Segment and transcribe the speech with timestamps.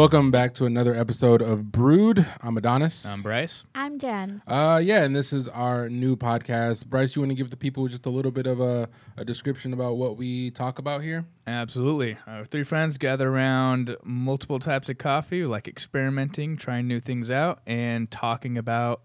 [0.00, 2.26] Welcome back to another episode of Brood.
[2.40, 3.04] I'm Adonis.
[3.04, 3.64] I'm Bryce.
[3.74, 4.40] I'm Jen.
[4.46, 6.86] Uh, yeah, and this is our new podcast.
[6.86, 9.74] Bryce, you want to give the people just a little bit of a, a description
[9.74, 11.26] about what we talk about here?
[11.46, 12.16] Absolutely.
[12.26, 17.60] Our three friends gather around multiple types of coffee, like experimenting, trying new things out,
[17.66, 19.02] and talking about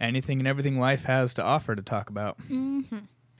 [0.00, 2.38] anything and everything life has to offer to talk about.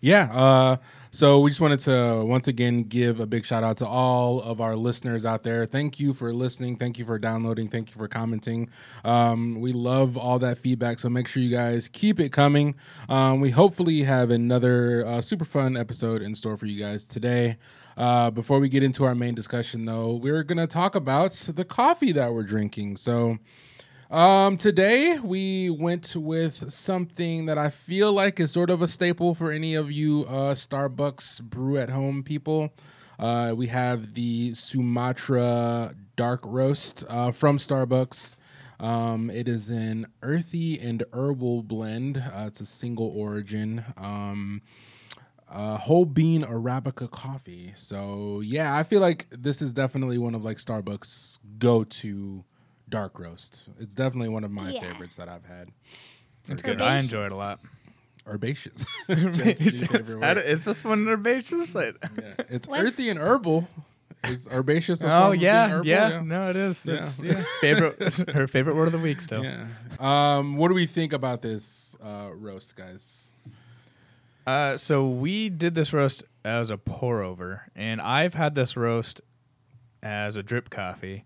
[0.01, 0.30] Yeah.
[0.33, 0.77] Uh,
[1.11, 4.61] so we just wanted to once again give a big shout out to all of
[4.61, 5.66] our listeners out there.
[5.66, 6.77] Thank you for listening.
[6.77, 7.69] Thank you for downloading.
[7.69, 8.70] Thank you for commenting.
[9.05, 11.01] Um, we love all that feedback.
[11.01, 12.77] So make sure you guys keep it coming.
[13.09, 17.56] Um, we hopefully have another uh, super fun episode in store for you guys today.
[17.97, 21.65] Uh, before we get into our main discussion, though, we're going to talk about the
[21.65, 22.97] coffee that we're drinking.
[22.97, 23.39] So,
[24.11, 29.34] um, today we went with something that I feel like is sort of a staple
[29.34, 32.70] for any of you uh, Starbucks brew at home people.
[33.19, 38.37] Uh, we have the Sumatra Dark Roast uh, from Starbucks.
[38.81, 42.19] Um, it is an earthy and herbal blend.
[42.19, 43.84] Uh, it's a single origin.
[43.97, 44.62] Um,
[45.50, 47.72] uh, whole bean arabica coffee.
[47.75, 52.45] So yeah, I feel like this is definitely one of like Starbucks go to
[52.89, 53.69] dark roast.
[53.78, 54.81] It's definitely one of my Yeah.
[54.81, 55.69] favorites that I've had.
[56.48, 56.81] It's good.
[56.81, 57.61] I enjoy it a lot.
[58.27, 58.84] Herbaceous.
[59.08, 60.39] Jen's new favorite word.
[60.39, 61.75] Is this one herbaceous?
[61.75, 63.69] Like- Yeah, It's Let's- earthy and herbal.
[64.25, 65.00] Is herbaceous?
[65.00, 65.86] a form Oh of being yeah, herbal?
[65.86, 66.84] yeah, No, it is.
[66.84, 66.94] Yeah.
[66.94, 67.44] It's yeah.
[67.61, 68.14] favorite.
[68.31, 69.44] her favorite word of the week still.
[69.44, 69.66] Yeah.
[70.00, 73.33] Um, what do we think about this uh, roast, guys?
[74.47, 79.20] Uh, so we did this roast as a pour over, and I've had this roast
[80.03, 81.25] as a drip coffee.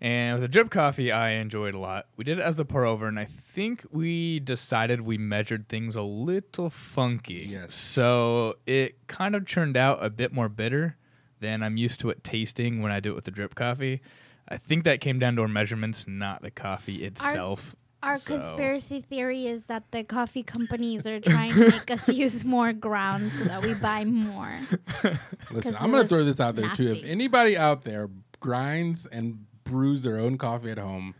[0.00, 2.06] And with the drip coffee, I enjoyed a lot.
[2.16, 5.96] We did it as a pour over, and I think we decided we measured things
[5.96, 7.46] a little funky.
[7.50, 7.74] Yes.
[7.74, 10.96] So it kind of turned out a bit more bitter
[11.40, 14.00] than I'm used to it tasting when I do it with the drip coffee.
[14.48, 17.74] I think that came down to our measurements, not the coffee itself.
[18.02, 22.44] Our So- conspiracy theory is that the coffee companies are trying to make us use
[22.44, 24.58] more ground so that we buy more.
[25.50, 26.88] Listen, I'm going to throw this out there too.
[26.88, 28.10] If anybody out there
[28.40, 31.14] grinds and brews their own coffee at home,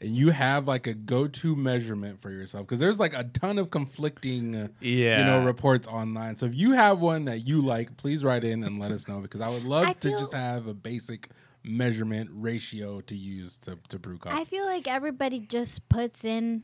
[0.00, 3.70] and you have like a go-to measurement for yourself, because there's like a ton of
[3.70, 5.18] conflicting, uh, Yeah.
[5.20, 6.36] you know, reports online.
[6.36, 9.20] So if you have one that you like, please write in and let us know
[9.20, 11.30] because I would love I to feel- just have a basic
[11.64, 14.36] measurement ratio to use to, to brew coffee.
[14.40, 16.62] I feel like everybody just puts in,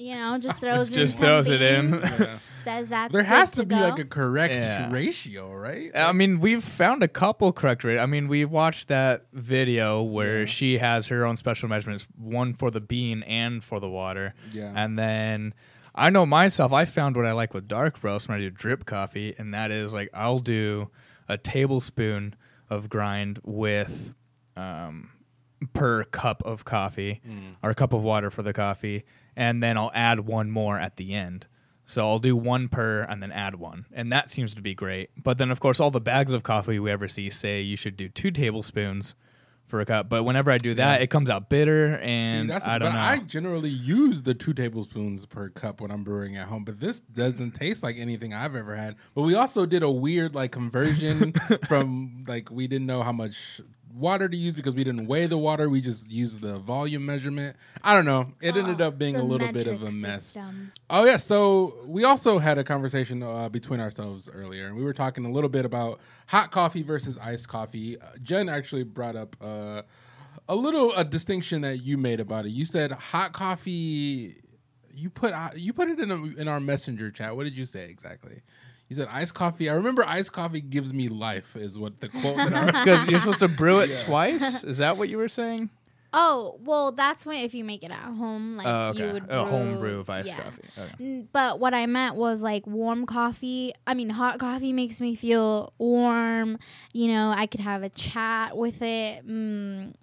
[0.00, 1.92] you know, just throws in Just 10 throws it in.
[1.92, 2.38] Yeah.
[2.64, 3.80] Says that's There has good to be go.
[3.80, 4.90] like a correct Yeah.
[4.92, 5.90] ratio, right?
[5.94, 7.98] I mean, we've found a couple correct rate.
[7.98, 10.44] I mean, we watched that video where Yeah.
[10.46, 14.34] she has her own special measurements, one for the bean and for the water.
[14.52, 14.72] Yeah.
[14.76, 15.54] And then
[15.94, 18.84] I know myself, I found what I like with dark roast when I do drip
[18.84, 20.90] coffee, and that is like I'll do
[21.30, 22.34] a tablespoon
[22.68, 24.14] of grind with
[24.56, 25.10] um,
[25.72, 27.20] per cup of coffee
[27.62, 29.04] or a cup of water for the coffee,
[29.36, 31.46] and then I'll add one more at the end.
[31.86, 33.86] So I'll do one per and then add one.
[33.92, 35.10] And that seems to be great.
[35.20, 37.96] But then, of course, all the bags of coffee we ever see say you should
[37.96, 39.16] do two tablespoons
[39.66, 40.08] for a cup.
[40.08, 41.02] But whenever I do that, Yeah.
[41.04, 43.00] it comes out bitter and See, that's I don't but know.
[43.04, 47.00] I generally use the two tablespoons per cup when I'm brewing at home, but this
[47.00, 48.94] doesn't taste like anything I've ever had.
[49.14, 51.32] But we also did a weird like conversion
[51.68, 53.60] from like we didn't know how much
[53.94, 55.68] water to use because we didn't weigh the water.
[55.68, 57.56] We just used the volume measurement.
[57.82, 58.32] I don't know.
[58.40, 60.24] It ended Oh, up being a little bit of a mess.
[60.26, 60.72] system.
[60.88, 64.92] Oh yeah, so we also had a conversation uh, between ourselves earlier, and we were
[64.92, 68.00] talking a little bit about hot coffee versus iced coffee.
[68.00, 69.82] Uh, Jen actually brought up uh,
[70.48, 72.50] a little a distinction that you made about it.
[72.50, 74.36] You said hot coffee.
[74.94, 77.34] You put uh, you put it in a, in our messenger chat.
[77.36, 78.42] What did you say exactly?
[78.90, 79.70] You said iced coffee.
[79.70, 82.36] I remember iced coffee gives me life is what the quote.
[82.36, 84.02] That I Because you're supposed to brew it Yeah.
[84.02, 84.64] twice?
[84.64, 85.70] Is that what you were saying?
[86.12, 89.06] Oh, well, that's when if you make it at home, like oh, okay.
[89.06, 90.42] you would brew, a home brew of iced yeah.
[90.42, 90.62] coffee.
[90.76, 91.24] Okay.
[91.32, 93.72] But what I meant was like warm coffee.
[93.86, 96.58] I mean, hot coffee makes me feel warm.
[96.92, 99.24] You know, I could have a chat with it.
[99.24, 99.94] Mm.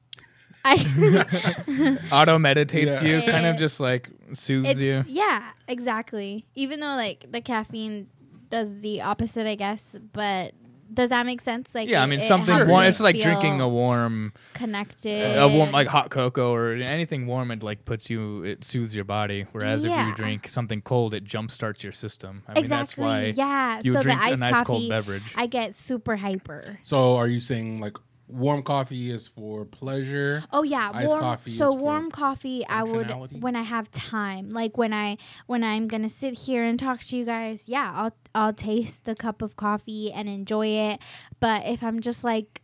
[0.64, 3.22] I Auto meditates Yeah.
[3.26, 5.04] you, kind of just like soothes you.
[5.08, 6.46] yeah, exactly.
[6.56, 8.08] Even though like the caffeine
[8.50, 9.96] does the opposite, I guess.
[10.14, 10.54] But
[10.94, 11.76] does that make sense?
[11.76, 12.86] Like, Yeah, I mean it something warm.
[12.86, 15.38] It's like drinking a warm, connected.
[15.38, 17.52] a warm like hot cocoa or anything warm.
[17.52, 19.46] It like puts you, it soothes your body.
[19.52, 22.44] Whereas if you drink something cold, it jumpstarts your system.
[22.48, 22.78] I mean exactly.
[22.78, 23.82] that's why yeah.
[23.84, 25.34] you so drink the a iced nice coffee, cold beverage.
[25.36, 26.80] I get super hyper.
[26.84, 27.98] so are you saying like
[28.28, 30.44] warm coffee is for pleasure?
[30.52, 31.20] Oh yeah, Iced warm.
[31.22, 35.18] coffee so is for warm coffee, I would when I have time, like when I
[35.46, 37.68] when I'm gonna sit here and talk to you guys.
[37.70, 41.00] Yeah, I'll I'll taste the cup of coffee and enjoy it.
[41.40, 42.62] But if I'm just like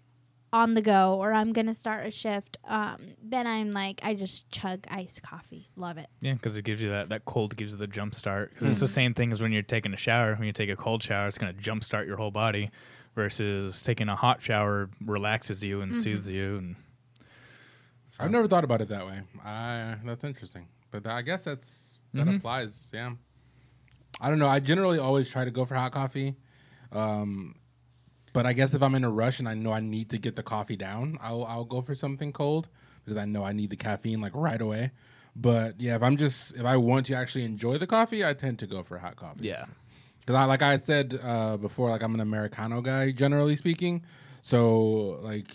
[0.52, 4.50] on the go or I'm gonna start a shift, um, then I'm like I just
[4.52, 5.68] chug iced coffee.
[5.76, 6.08] Love it.
[6.22, 8.54] Yeah, because it gives you that that cold gives you the jump start.
[8.56, 10.36] 'Cause it's the same thing as when you're taking a shower.
[10.36, 12.70] When you take a cold shower, it's gonna jump start your whole body,
[13.16, 16.58] versus taking a hot shower relaxes you and soothes you.
[16.58, 16.76] And
[18.20, 19.22] I've never thought about it that way.
[19.44, 22.38] I that's interesting, but I guess that's that Mhm.
[22.38, 22.90] applies.
[22.94, 23.14] Yeah.
[24.22, 24.48] I don't know.
[24.48, 26.36] I generally always try to go for hot coffee,
[26.92, 27.56] um,
[28.32, 30.36] but I guess if I'm in a rush and I know I need to get
[30.36, 32.70] the coffee down, I'll I'll go for something cold
[33.04, 34.92] because I know I need the caffeine like right away.
[35.36, 38.60] But yeah, if I'm just if I want to actually enjoy the coffee, I tend
[38.60, 39.48] to go for hot coffee.
[39.48, 39.66] Yeah.
[40.26, 44.04] Because I like I said uh, before, like I'm an Americano guy generally speaking.
[44.42, 45.52] So like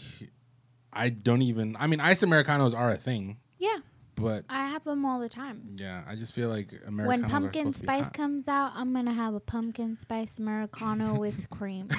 [0.92, 1.76] I don't even.
[1.78, 3.76] I mean, ice Americanos are a thing, Yeah,
[4.14, 5.76] but I have them all the time.
[5.76, 8.12] yeah, I just feel like Americanos when are pumpkin to be spice hot.
[8.14, 11.88] comes out, I'm gonna have a pumpkin spice americano with cream.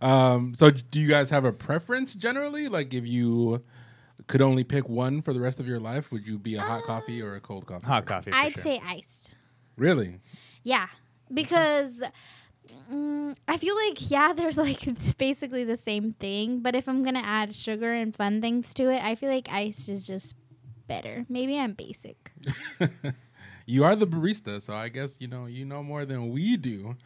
[0.00, 2.68] Um, so do you guys have a preference generally?
[2.68, 3.62] Like, if you
[4.26, 6.82] could only pick one for the rest of your life, would you be a hot
[6.84, 7.86] coffee or a cold coffee?
[7.86, 8.16] hot person?
[8.16, 8.30] coffee.
[8.32, 8.62] For I'd sure.
[8.62, 9.34] say iced.
[9.76, 10.20] Really?
[10.62, 10.88] Yeah,
[11.32, 12.02] because
[12.90, 16.60] mm, I feel like yeah, there's like it's basically the same thing.
[16.60, 19.88] But if I'm gonna add sugar and fun things to it, I feel like iced
[19.88, 20.34] is just
[20.86, 21.24] better.
[21.28, 22.32] Maybe I'm basic.
[23.66, 26.96] You are the barista, so I guess you know you know more than we do.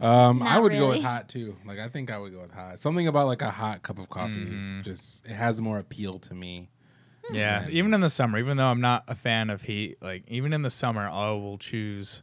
[0.00, 1.56] Um, I Not would go with hot too.
[1.66, 2.78] Like I think I would go with hot.
[2.78, 4.82] Something about like a hot cup of coffee Mhm.
[4.82, 6.70] just it has more appeal to me.
[7.32, 10.52] Yeah, even in the summer, even though I'm not a fan of heat, like even
[10.52, 12.22] in the summer, I will choose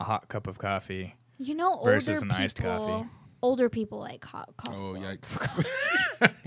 [0.00, 1.14] a hot cup of coffee.
[1.38, 2.44] You know, older Versus an people.
[2.44, 3.08] iced coffee.
[3.42, 4.76] Older people like hot coffee.
[4.76, 5.02] Oh well.
[5.02, 5.70] yikes!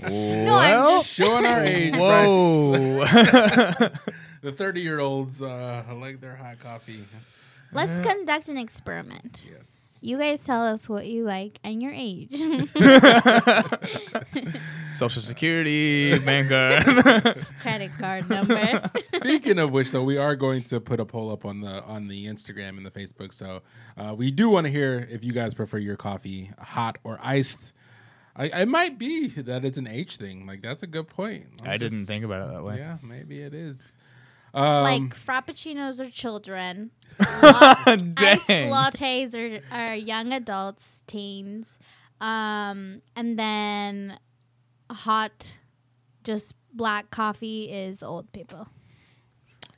[0.00, 1.96] No, I'm Well, just Showing our age.
[1.96, 3.04] Whoa.
[4.42, 7.04] the thirty-year-olds uh, like their hot coffee.
[7.72, 9.46] Let's conduct an experiment.
[9.52, 9.87] Yes.
[10.00, 12.30] You guys tell us what you like and your age.
[14.90, 16.84] Social Security, bank card.
[17.60, 18.90] Credit card number.
[19.00, 22.08] Speaking of which, though, we are going to put a poll up on the on
[22.08, 23.32] the Instagram and the Facebook.
[23.32, 23.62] So
[23.96, 27.72] uh, we do want to hear if you guys prefer your coffee hot or iced.
[28.36, 30.46] I, it might be that it's an age thing.
[30.46, 31.46] Like that's a good point.
[31.62, 32.78] I'm I didn't think about it that way.
[32.78, 33.92] Yeah, maybe it is.
[34.54, 36.90] Um, like frappuccinos are children.
[37.20, 41.78] Iced lattes are, are young adults, teens.
[42.20, 44.18] Um, and then
[44.90, 45.56] hot,
[46.24, 48.68] just black coffee is old people.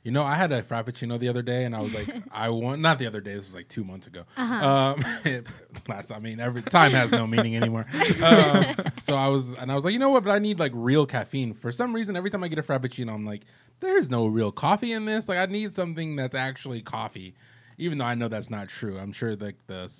[0.03, 2.81] You know, I had a frappuccino the other day, and I was like, I want
[2.81, 3.35] not the other day.
[3.35, 4.23] This was like two months ago.
[4.35, 4.95] Uh-huh.
[4.97, 5.43] Um,
[5.87, 7.85] last, I mean, every time has no meaning anymore.
[8.23, 8.65] Um,
[8.99, 10.23] so I was, and I was like, you know what?
[10.23, 11.53] But I need like real caffeine.
[11.53, 13.43] For some reason, every time I get a frappuccino, I'm like,
[13.79, 15.29] there's no real coffee in this.
[15.29, 17.35] Like, I need something that's actually coffee.
[17.77, 19.91] Even though I know that's not true, I'm sure like the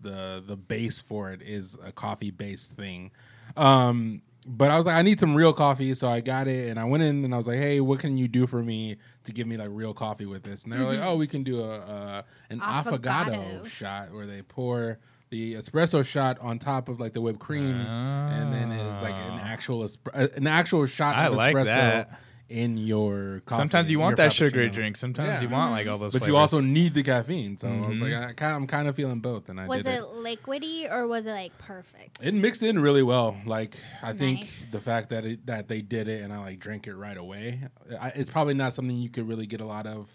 [0.00, 3.10] the the base for it is a coffee based thing.
[3.56, 6.80] Um, but I was like, I need some real coffee, so I got it, and
[6.80, 9.32] I went in and I was like, Hey, what can you do for me to
[9.32, 10.64] give me like real coffee with this?
[10.64, 13.64] And they were like, Oh, we can do a, a an affogato.
[13.66, 14.98] Shot where they pour
[15.30, 19.32] the espresso shot on top of like the whipped cream, and then it's like an
[19.40, 19.44] Ah.
[19.44, 19.84] actual
[20.14, 22.20] uh, an actual shot I of like espresso that.
[22.48, 23.60] In your coffee.
[23.60, 24.96] Sometimes you want that sugary drink.
[24.96, 25.40] Sometimes Yeah.
[25.42, 26.14] you want like all those.
[26.18, 28.28] But you also need the caffeine, so I was like, Mhm.
[28.28, 31.26] I kind I'm kind of feeling both, and I Was did it liquidy or was
[31.26, 32.24] it like perfect?
[32.24, 33.36] it mixed in really well.
[33.44, 36.86] Like I think the fact that it, that they did it and I like drank
[36.86, 37.60] it right away.
[38.00, 40.10] I, it's probably not something you could really get a lot of,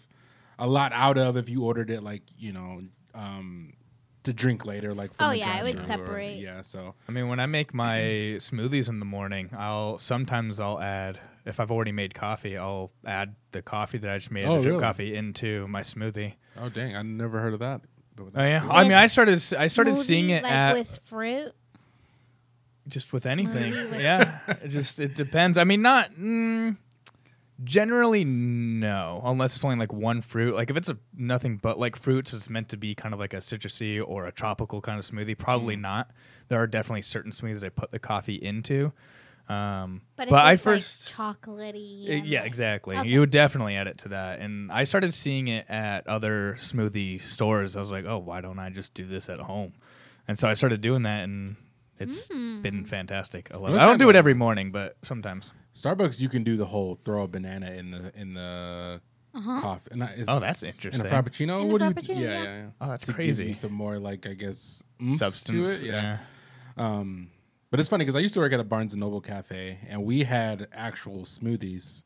[0.58, 2.82] a lot out of if you ordered it like you know
[3.14, 3.74] um,
[4.24, 4.92] to drink later.
[4.92, 6.38] Like from Oh, yeah, it would drive-thru or- separate.
[6.38, 7.98] yeah, so I mean, when I make my
[8.40, 13.34] smoothies in the morning, I'll sometimes I'll add if I've already made coffee, I'll add
[13.52, 14.80] the coffee that I just made, Oh, the drip really?
[14.82, 16.34] coffee, into my smoothie.
[16.58, 17.82] oh dang, I never heard of that.
[18.18, 21.52] Oh yeah, that's I mean, I started I started seeing it like at with fruit.
[22.88, 23.72] just with anything.
[23.72, 25.58] With- yeah, it just it depends.
[25.58, 26.76] I mean, not mm,
[27.62, 30.54] generally no, unless it's only like one fruit.
[30.54, 33.34] Like if it's a nothing but like fruits, it's meant to be kind of like
[33.34, 35.36] a citrusy or a tropical kind of smoothie.
[35.36, 36.10] Probably not.
[36.48, 38.92] There are definitely certain smoothies I put the coffee into.
[39.48, 42.08] Um, But, but I first like chocolatey.
[42.08, 42.96] Uh, and, yeah, exactly.
[42.96, 43.08] Okay.
[43.08, 44.40] You would definitely add it to that.
[44.40, 47.76] And I started seeing it at other smoothie stores.
[47.76, 49.74] I was like, oh, why don't I just do this at home?
[50.26, 51.56] And so I started doing that, and
[51.98, 52.62] it's Mm.
[52.62, 53.50] been fantastic.
[53.52, 53.78] I love it.
[53.78, 55.52] I don't do it every morning, but sometimes.
[55.76, 59.00] Starbucks, you can do the whole throw a banana in the in the
[59.34, 59.60] Uh-huh.
[59.60, 59.90] coffee.
[59.90, 61.04] And that is- Oh, that's In interesting.
[61.04, 61.90] a frappuccino, In a what do you?
[61.90, 62.42] frappuccino, yeah, yeah.
[62.44, 62.66] yeah, yeah.
[62.80, 63.46] Oh, that's to give crazy.
[63.48, 65.80] you some more like I guess oomph Substance.
[65.80, 65.90] To it.
[65.90, 66.18] yeah.
[66.78, 67.30] Um,
[67.70, 70.04] but it's funny because I used to work at a Barnes and Noble cafe, and
[70.04, 72.02] we had actual smoothies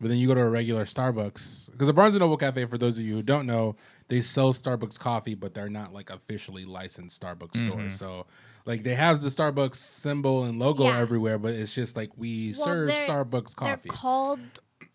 [0.00, 2.76] But then you go to a regular Starbucks because the Barnes and Noble Cafe, for
[2.76, 3.76] those of you who don't know,
[4.08, 7.76] they sell Starbucks coffee, but they're not like officially licensed Starbucks store.
[7.76, 7.90] Mm-hmm.
[7.90, 8.26] So
[8.66, 10.98] like they have the Starbucks symbol and logo Yeah.
[10.98, 13.88] everywhere, but it's just like we Well, serve they're- Starbucks They're coffee.
[13.90, 14.40] called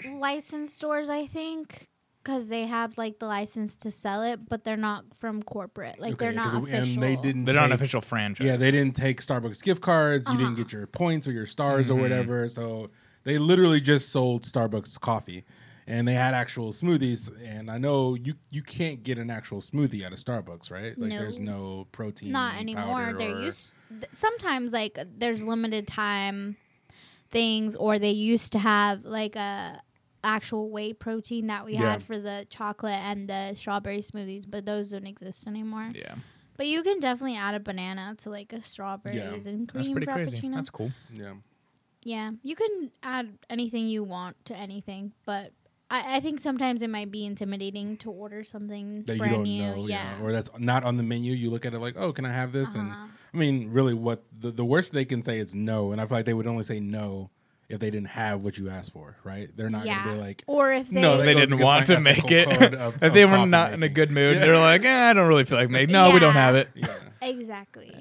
[0.06, 1.88] licensed stores, I think,
[2.27, 5.98] because they have like the license to sell it, but they're not from corporate.
[5.98, 6.93] Like they're Okay, not 'cause- official.
[6.93, 7.46] and they didn't.
[7.46, 8.46] They're not an take- official franchise.
[8.46, 10.27] Yeah, they didn't take Starbucks gift cards.
[10.27, 10.63] You didn't Uh-huh.
[10.63, 11.98] get your points or your stars Mm-hmm.
[11.98, 12.50] or whatever.
[12.50, 12.89] So
[13.24, 15.46] they literally just sold Starbucks coffee,
[15.88, 17.31] and they had actual smoothies.
[17.48, 20.98] And I know you you can't get an actual smoothie at a Starbucks, right?
[20.98, 21.19] Like No.
[21.19, 22.34] there's no protein.
[22.34, 23.05] not anymore.
[23.05, 26.57] powder They're or- used th- sometimes like there's limited time
[27.29, 29.81] things, or they used to have like a
[30.27, 31.91] actual whey protein that we Yeah.
[31.91, 35.89] had for the chocolate and the strawberry smoothies, but those don't exist anymore.
[35.96, 36.15] Yeah,
[36.57, 40.05] But you can definitely add a banana to like a strawberries and cream that's pretty
[40.07, 40.50] crazy.
[40.50, 40.91] That's cool.
[41.13, 41.34] Yeah.
[42.03, 45.51] Yeah, you can add anything you want to anything, but
[45.89, 49.43] I, I think sometimes it might be intimidating to order something That you brand don't
[49.43, 49.62] new.
[49.62, 50.22] know, yeah.
[50.22, 51.34] or that's not on the menu.
[51.34, 52.75] You look at it like, oh, can I have this?
[52.75, 53.07] And Uh-huh.
[53.34, 56.17] I mean, really, what the, the worst they can say is no, and I feel
[56.17, 57.29] like they would only say no
[57.69, 59.50] if they didn't have what you asked for, right?
[59.55, 60.03] They're not yeah.
[60.05, 62.47] gonna be like, or if they, No, They That goes didn't want to make it.
[62.75, 64.45] of- if they were coffee not in a good mood, Yeah.
[64.45, 65.91] they're like, eh, I don't really feel like making.
[65.93, 66.69] No, we don't have it.
[66.75, 66.88] yeah.
[67.21, 67.93] exactly.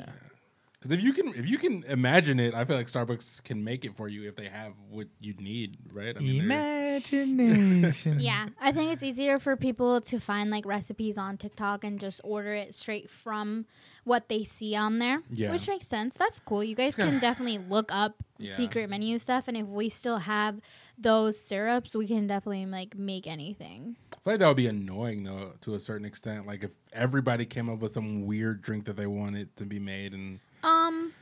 [0.86, 3.84] Because if you can, if you can imagine it, I feel like Starbucks can make
[3.84, 6.16] it for you if they have what you need, right?
[6.16, 8.18] I mean, Imagination.
[8.20, 12.20] Yeah, I think it's easier for people to find like recipes on TikTok and just
[12.24, 13.66] order it straight from
[14.04, 15.22] what they see on there.
[15.30, 15.50] Yeah.
[15.52, 16.16] Which makes sense.
[16.16, 16.62] That's cool.
[16.64, 18.52] You guys can definitely look up Yeah.
[18.54, 20.60] secret menu stuff and if we still have
[20.98, 23.96] those syrups, we can definitely like make anything.
[24.12, 26.46] I feel like that would be annoying though, to a certain extent.
[26.46, 30.14] Like if everybody came up with some weird drink that they wanted to be made,
[30.14, 31.12] and Um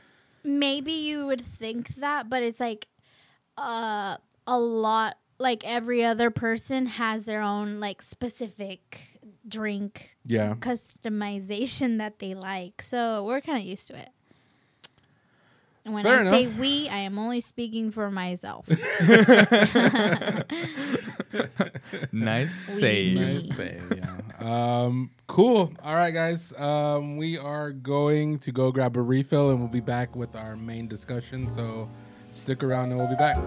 [0.43, 2.87] maybe you would think that, but it's like
[3.57, 9.01] uh a lot like every other person has their own like specific
[9.47, 12.81] drink yeah, customization that they like.
[12.81, 14.09] So we're kind of used to it.
[15.83, 18.65] And when Fair I say we, I am only speaking for myself.
[22.11, 23.13] Nice We save.
[23.13, 24.14] need- Nice save, yeah.
[24.39, 25.73] Um, cool.
[25.83, 26.53] All right, guys.
[26.57, 30.55] Um, we are going to go grab a refill, and we'll be back with our
[30.55, 31.49] main discussion.
[31.49, 31.89] So
[32.31, 33.37] stick around, and we'll be back.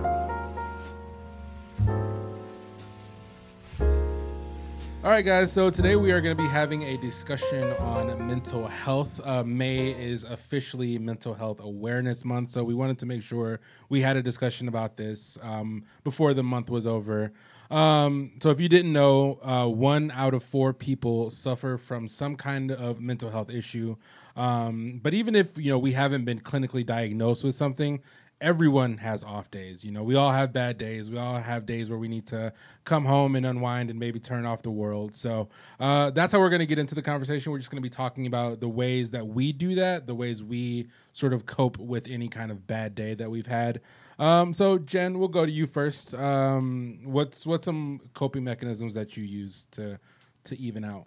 [5.05, 5.53] All right, guys.
[5.53, 9.21] So today we are going to be having a discussion on mental health.
[9.25, 14.01] Uh, May is officially Mental Health Awareness Month, so we wanted to make sure we
[14.01, 17.33] had a discussion about this um, before the month was over.
[17.71, 22.35] Um, so if you didn't know, uh, one out of four people suffer from some
[22.35, 23.95] kind of mental health issue.
[24.37, 28.01] Um, but even if you know we haven't been clinically diagnosed with something,
[28.41, 29.85] everyone has off days.
[29.85, 31.11] You know, we all have bad days.
[31.11, 32.53] We all have days where we need to
[32.85, 35.15] come home and unwind and maybe turn off the world.
[35.15, 35.49] So
[35.81, 37.53] uh, that's how we're going to get into the conversation.
[37.53, 40.43] We're just going to be talking about the ways that we do that, the ways
[40.43, 43.81] we sort of cope with any kind of bad day that we've had.
[44.19, 46.15] Um, so Jen, we'll go to you first.
[46.15, 49.99] Um, what's what's some coping mechanisms that you use to
[50.45, 51.07] to even out?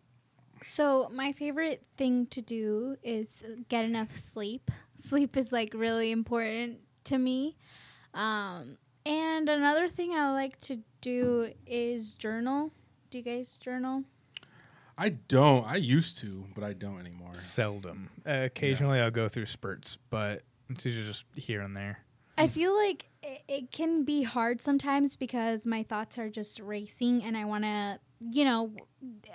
[0.63, 4.69] so my favorite thing to do is get enough sleep.
[4.95, 7.57] Sleep is like really important to me.
[8.13, 12.71] Um, and another thing I like to do is journal.
[13.09, 14.03] Do you guys journal?
[14.97, 15.65] I don't.
[15.65, 17.33] I used to, but I don't anymore.
[17.33, 18.09] Seldom.
[18.25, 21.99] Uh, occasionally, I'll go through spurts, but it's usually just here and there.
[22.37, 27.23] I feel like it, it can be hard sometimes because my thoughts are just racing
[27.23, 27.99] and I want to,
[28.29, 28.71] you know,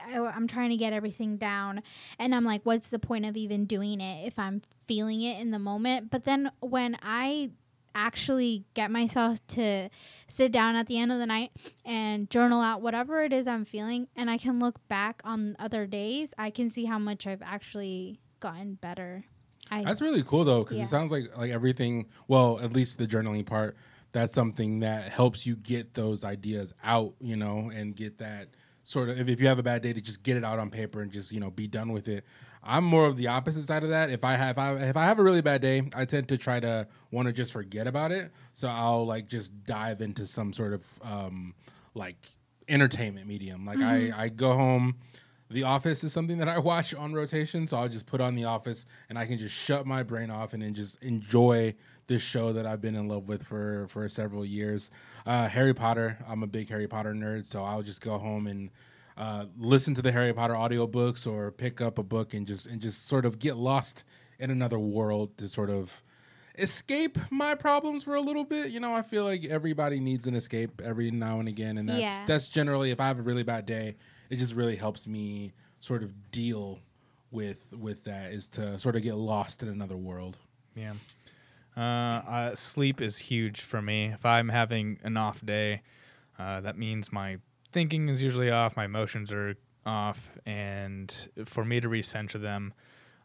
[0.06, 1.82] I, I'm trying to get everything down.
[2.18, 5.50] And I'm like, what's the point of even doing it if I'm feeling it in
[5.50, 6.10] the moment?
[6.10, 7.50] But then when I
[7.94, 9.88] actually get myself to
[10.28, 11.50] sit down at the end of the night
[11.84, 15.86] and journal out whatever it is I'm feeling, and I can look back on other
[15.86, 19.24] days, I can see how much I've actually gotten better.
[19.70, 20.84] I, That's really cool though, because Yeah.
[20.84, 22.06] it sounds like like everything.
[22.28, 23.76] Well, at least the journaling part.
[24.12, 28.48] That's something that helps you get those ideas out, you know, and get that
[28.86, 29.20] sort of.
[29.20, 31.10] If, if you have a bad day, to just get it out on paper and
[31.10, 32.24] just you know be done with it.
[32.62, 34.10] I'm more of the opposite side of that.
[34.10, 36.38] If I have if I, if I have a really bad day, I tend to
[36.38, 38.32] try to want to just forget about it.
[38.54, 41.54] So I'll like just dive into some sort of um,
[41.94, 42.16] like
[42.68, 43.66] entertainment medium.
[43.66, 44.96] Like I I go home.
[45.50, 48.44] The Office is something that I watch on rotation, so I'll just put on The
[48.44, 51.74] Office and I can just shut my brain off and then just enjoy
[52.08, 54.90] this show that I've been in love with for for several years.
[55.24, 58.70] Uh, Harry Potter, I'm a big Harry Potter nerd, so I'll just go home and
[59.16, 62.80] uh, listen to the Harry Potter audiobooks or pick up a book and just and
[62.80, 64.04] just sort of get lost
[64.38, 66.02] in another world to sort of
[66.58, 68.70] escape my problems for a little bit.
[68.70, 72.00] You know, I feel like everybody needs an escape every now and again, and that's
[72.00, 72.24] Yeah.
[72.26, 73.96] that's generally if I have a really bad day,
[74.30, 76.80] it just really helps me sort of deal
[77.30, 80.36] with with that is to sort of get lost in another world.
[80.74, 80.94] Yeah.
[81.76, 84.06] Uh, uh, sleep is huge for me.
[84.06, 85.82] If I'm having an off day,
[86.38, 87.38] uh, that means my
[87.70, 92.72] thinking is usually off, my emotions are off, and for me to recenter them,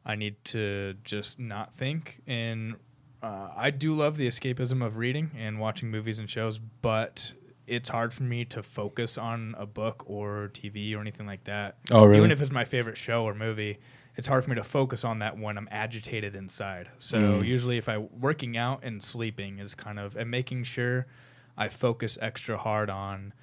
[0.05, 2.22] I need to just not think.
[2.27, 2.75] And
[3.24, 7.34] uh, I do love the escapism of reading and watching movies and shows, but
[7.72, 11.78] it's hard for me to focus on a book or TV or anything like that.
[11.90, 12.18] Oh, really?
[12.20, 13.80] Even if it's my favorite show or movie,
[14.18, 16.90] it's hard for me to focus on that when I'm agitated inside.
[17.00, 17.48] So Mm.
[17.48, 21.08] usually, if I working out and sleeping is kind of and making sure
[21.58, 23.34] I focus extra hard on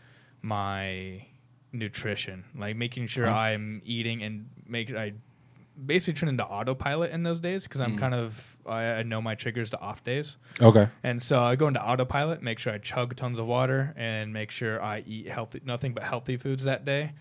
[0.42, 1.26] my
[1.72, 3.34] nutrition, like making sure Huh.
[3.36, 5.14] I'm eating and make I
[5.86, 7.98] basically turn into autopilot in those days because I'm Mm.
[7.98, 10.36] kind of I, I know my triggers to off days.
[10.60, 10.88] Okay.
[11.02, 14.50] And so I go into autopilot, make sure I chug tons of water, and make
[14.50, 17.12] sure I eat healthy, nothing but healthy foods that day.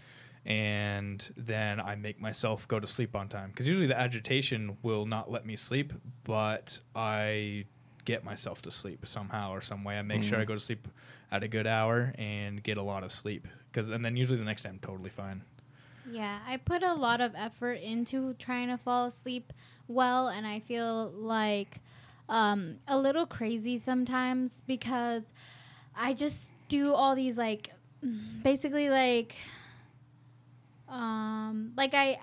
[0.45, 5.05] And then I make myself go to sleep on time because usually the agitation will
[5.05, 5.91] not let me sleep,
[6.23, 7.65] but I
[8.05, 9.97] get myself to sleep somehow or some way.
[9.99, 10.87] I make sure I go to sleep
[11.31, 14.45] at a good hour and get a lot of sleep because, and then usually the
[14.45, 15.41] next day I'm totally fine.
[16.09, 19.51] Yeah, I put a lot of effort into trying to fall asleep
[19.87, 21.81] well, and I feel like
[22.29, 25.31] um, a little crazy sometimes because
[25.95, 27.71] I just do all these like
[28.43, 29.35] basically like
[30.87, 32.19] um like I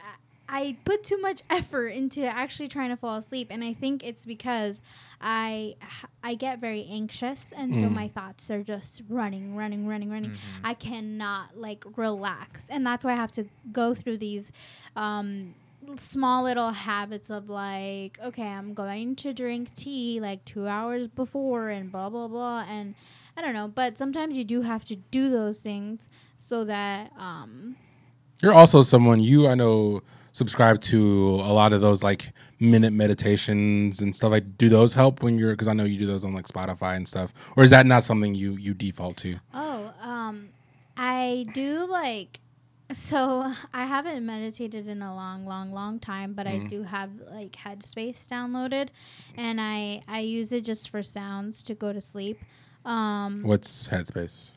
[0.48, 4.26] I put too much effort into actually trying to fall asleep and I think it's
[4.26, 4.82] because
[5.20, 5.76] I
[6.22, 7.92] I get very anxious and so Mm.
[7.92, 10.36] my thoughts are just running running running running Mhm.
[10.62, 14.50] I cannot like relax and that's why I have to go through these
[14.96, 15.54] um
[15.96, 21.68] small little habits of like okay I'm going to drink tea like 2 hours before
[21.68, 22.94] and blah blah blah and
[23.36, 27.76] I don't know but sometimes you do have to do those things so that um
[28.42, 30.02] You're also someone you I know
[30.34, 34.30] subscribe to a lot of those like minute meditations and stuff.
[34.30, 35.52] Like, do those help when you're?
[35.52, 37.32] Because I know you do those on like Spotify and stuff.
[37.56, 39.38] Or is that not something you you default to?
[39.54, 40.50] Oh, um,
[40.98, 42.40] I do like.
[42.92, 46.68] So I haven't meditated in a long, long, long time, but I Mhm.
[46.68, 48.88] do have like Headspace downloaded,
[49.38, 52.44] and I I use it just for sounds to go to sleep.
[52.84, 54.50] Um, What's Headspace?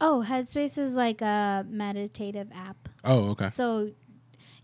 [0.00, 2.88] oh, Headspace is like a meditative app.
[3.04, 3.48] Oh, okay.
[3.50, 3.90] So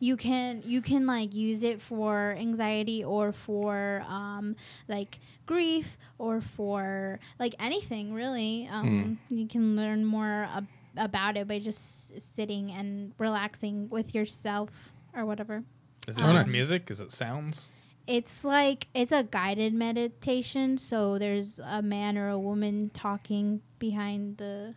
[0.00, 4.56] you can you can like use it for anxiety or for um
[4.88, 8.66] like grief or for like anything really.
[8.72, 14.14] Um you can learn more ab- about it by just s- sitting and relaxing with
[14.14, 15.62] yourself or whatever.
[16.08, 16.90] Is it Oh, just music?
[16.90, 17.70] Is it sounds?
[18.06, 24.38] It's like it's a guided meditation, so there's a man or a woman talking behind
[24.38, 24.74] the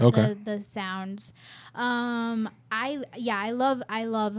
[0.00, 0.34] Okay.
[0.34, 1.32] the, the sounds.
[1.74, 4.38] Um, I yeah, I love I love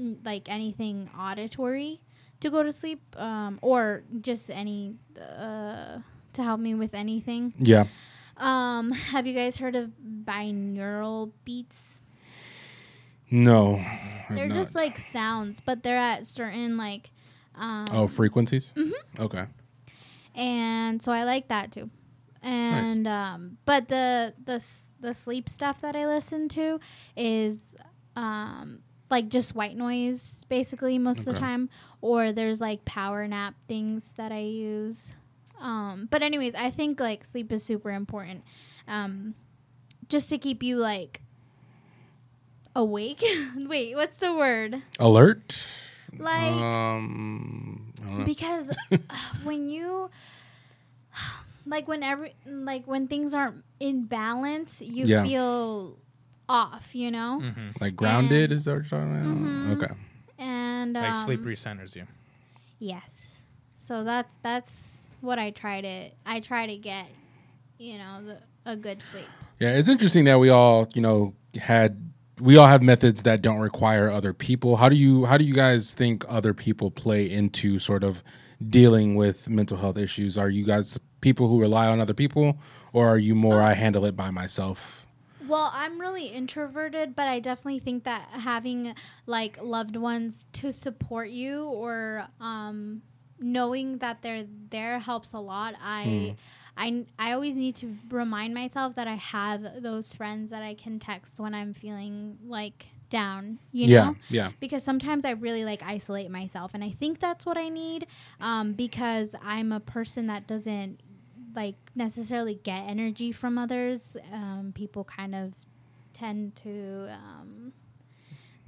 [0.00, 2.00] mm, like anything auditory
[2.40, 5.98] to go to sleep, um, or just any uh,
[6.32, 7.54] to help me with anything.
[7.58, 7.84] yeah.
[8.36, 9.92] Um, have you guys heard of
[10.24, 12.02] binaural beats?
[13.30, 13.82] No.
[14.30, 14.82] They're just not.
[14.82, 17.10] like sounds, but they're at certain like
[17.54, 18.72] um, oh frequencies.
[18.76, 19.22] Mm-hmm.
[19.22, 19.44] Okay.
[20.34, 21.90] and so I like that too.
[22.46, 24.64] And um, but the the
[25.00, 26.78] the sleep stuff that I listen to
[27.16, 27.76] is
[28.14, 28.78] um
[29.10, 31.68] like just white noise basically most of the time,
[32.00, 35.12] or there's like power nap things that I use.
[35.60, 38.44] Um, but anyways, I think like sleep is super important,
[38.86, 39.34] um,
[40.08, 41.22] just to keep you like
[42.76, 43.24] awake.
[43.56, 44.82] Wait, what's the word?
[45.00, 45.68] Alert.
[46.16, 47.92] Like um.
[48.02, 48.24] I don't know.
[48.24, 48.98] because uh,
[49.42, 50.10] when you
[51.66, 55.22] like whenever like when things aren't in balance you Yeah.
[55.24, 55.98] feel
[56.48, 57.68] off you know Mm-hmm.
[57.80, 59.36] like grounded is that what you're talking about?
[59.36, 59.82] Mhm.
[59.82, 59.94] Okay.
[60.38, 62.06] and Like um, sleep recenters you.
[62.78, 63.36] yes
[63.74, 67.06] so that's that's what i try to i try to get
[67.78, 68.38] you know the,
[68.70, 69.26] a good sleep
[69.58, 71.96] Yeah, it's interesting that we all, you know, had
[72.40, 74.76] we all have methods that don't require other people.
[74.76, 78.22] How do you how do you guys think other people play into sort of
[78.68, 80.36] dealing with mental health issues?
[80.36, 82.58] Are you guys people who rely on other people
[82.92, 85.06] or are you more I handle it by myself?
[85.46, 88.94] Well, I'm really introverted, but I definitely think that having
[89.26, 93.02] like loved ones to support you or um,
[93.38, 95.74] knowing that they're there helps a lot.
[95.80, 96.36] I,
[96.76, 100.98] I, I always need to remind myself that I have those friends that I can
[100.98, 104.16] text when I'm feeling like down, you yeah, know?
[104.28, 108.08] yeah, Because sometimes I really like isolate myself and I think that's what I need
[108.40, 111.00] um, because I'm a person that doesn't
[111.56, 114.16] like necessarily get energy from others.
[114.32, 115.54] Um, people kind of
[116.12, 117.72] tend to um,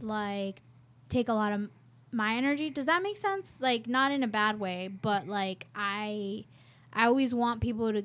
[0.01, 0.63] like
[1.09, 1.69] take a lot of
[2.11, 2.71] my energy.
[2.71, 3.59] Does that make sense?
[3.61, 6.45] Like not in a bad way, but like I
[6.93, 8.05] I always want people to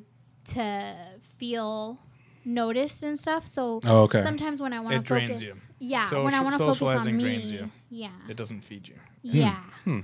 [0.56, 2.00] to feel
[2.46, 3.48] noticed and stuff.
[3.48, 4.22] So Oh, okay.
[4.22, 5.56] sometimes when I want to focus, you.
[5.80, 7.72] yeah, Social- when I want to focus on me, you.
[7.90, 8.96] yeah, It doesn't feed you.
[9.22, 9.64] yeah.
[9.86, 10.02] Hmm.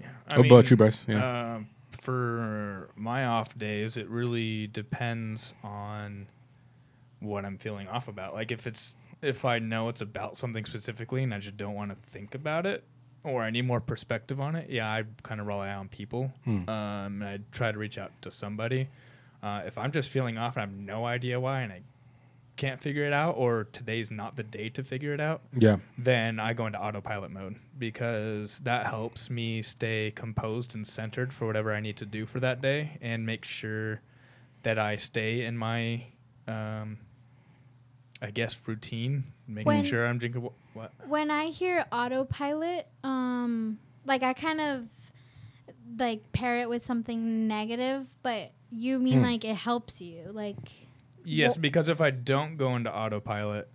[0.00, 0.06] Yeah.
[0.34, 1.04] What about you, Bryce?
[1.06, 1.54] Yeah.
[1.56, 1.68] Um,
[2.08, 6.26] for my off days, it really depends on
[7.20, 8.32] what I'm feeling off about.
[8.32, 11.90] Like if it's if I know it's about something specifically and I just don't want
[11.90, 12.82] to think about it,
[13.24, 16.32] or I need more perspective on it, yeah, I kind of rely on people.
[16.44, 16.66] Hmm.
[16.66, 18.88] Um, and I try to reach out to somebody.
[19.42, 21.82] Uh, if I'm just feeling off and I have no idea why and I
[22.58, 25.76] can't figure it out, or today's not the day to figure it out, yeah.
[25.96, 31.46] then I go into autopilot mode because that helps me stay composed and centered for
[31.46, 34.02] whatever I need to do for that day and make sure
[34.64, 36.02] that I stay in my,
[36.46, 36.98] um,
[38.20, 40.42] I guess, routine, making When- sure I'm drinking.
[40.42, 40.92] wa- What?
[41.08, 44.90] When I hear autopilot, um, like I kind of
[45.98, 49.24] like pair it with something negative, but you mean Hmm.
[49.24, 50.56] like it helps you, like
[51.28, 53.70] Yes, Well- because if I don't go into autopilot,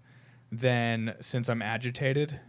[0.52, 2.40] then since I'm agitated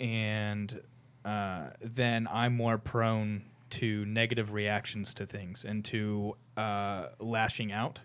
[0.00, 0.80] and
[1.24, 8.00] uh, then I'm more prone to negative reactions to things and to uh, lashing out.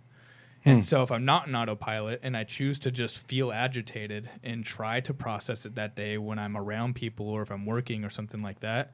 [0.64, 4.64] And so if I'm not in autopilot and I choose to just feel agitated and
[4.64, 8.12] try to process it that day when I'm around people or if I'm working or
[8.12, 8.94] something like that,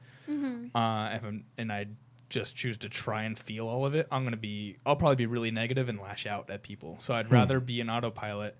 [0.74, 1.86] uh, if I'm, and I
[2.28, 5.26] just choose to try and feel all of it, I'm gonna be I'll probably be
[5.26, 6.96] really negative and lash out at people.
[7.00, 8.56] So I'd rather be an autopilot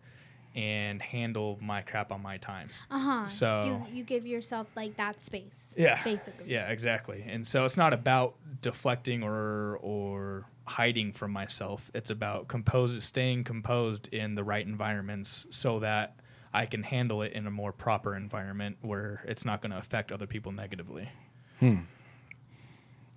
[0.55, 2.69] and handle my crap on my time.
[2.91, 3.27] uh huh.
[3.29, 6.03] So- you you give yourself like that space, Yeah.
[6.03, 6.47] basically.
[6.51, 7.25] Yeah, exactly.
[7.29, 11.91] And so it's not about deflecting or or hiding from myself.
[11.95, 16.17] It's about compose staying composed in the right environments so that
[16.53, 20.11] I can handle it in a more proper environment where it's not going to affect
[20.13, 21.09] other people negatively.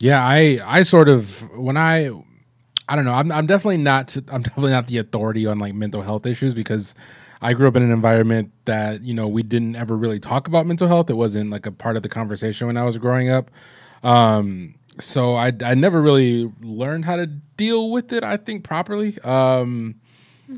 [0.02, 2.10] Yeah, I I sort of when I
[2.90, 6.02] I don't know, I'm I'm definitely not I'm definitely not the authority on like mental
[6.02, 6.96] health issues because
[7.42, 10.66] I grew up in an environment that, you know, we didn't ever really talk about
[10.66, 11.10] mental health.
[11.12, 13.52] It wasn't like a part of the conversation when I was growing up.
[14.04, 19.20] Um so I I never really learned how to deal with it, I think properly.
[19.22, 19.98] Um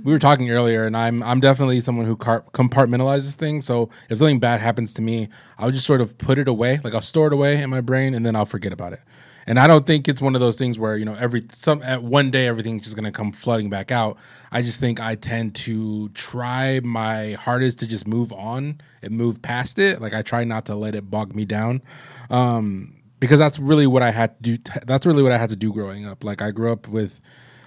[0.03, 3.65] we were talking earlier, and I'm I'm definitely someone who car- compartmentalizes things.
[3.65, 6.93] So if something bad happens to me, I'll just sort of put it away, like
[6.95, 9.01] I'll store it away in my brain, and then I'll forget about it.
[9.45, 12.03] And I don't think it's one of those things where you know every some at
[12.03, 14.17] one day everything's just gonna come flooding back out.
[14.51, 19.41] I just think I tend to try my hardest to just move on and move
[19.41, 20.01] past it.
[20.01, 21.81] Like I try not to let it bog me down.
[22.29, 24.71] Um, because that's really what I had to do.
[24.85, 26.23] That's really what I had to do growing up.
[26.23, 27.21] Like I grew up with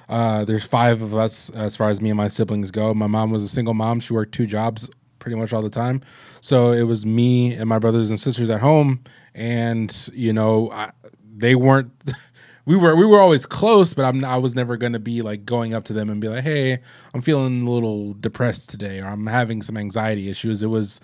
[0.09, 2.93] uh, there's five of us as far as me and my siblings go.
[2.95, 4.01] My mom was a single mom.
[4.01, 6.03] She worked two jobs pretty much all the time.
[6.41, 9.03] So it was me and my brothers and sisters at home.
[9.35, 10.93] And, you know, I,
[11.37, 11.93] they weren't,
[12.67, 15.45] we were, we were always close, but I'm, I was never going to be like
[15.45, 16.79] going up to them and be like, Hey,
[17.15, 20.63] I'm feeling a little depressed today, or I'm having some anxiety issues.
[20.63, 21.01] It was,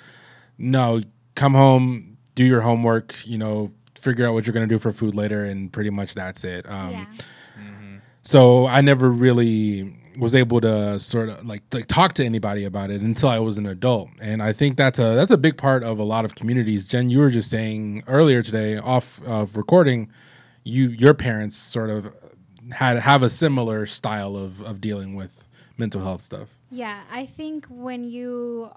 [0.59, 1.03] no,
[1.35, 4.92] come home, do your homework, you know, figure out what you're going to do for
[4.92, 5.45] food later.
[5.45, 6.68] And pretty much that's it.
[6.68, 7.07] Um, yeah.
[8.23, 12.90] so I never really was able to sort of like like talk to anybody about
[12.90, 14.11] it until I was an adult.
[14.20, 16.85] And I think that's a that's a big part of a lot of communities.
[16.85, 20.11] Jen, you were just saying earlier today off of recording,
[20.64, 22.14] you your parents sort of
[22.72, 25.44] had have a similar style of of dealing with
[25.77, 26.48] mental health stuff.
[26.70, 28.70] Yeah, I think when you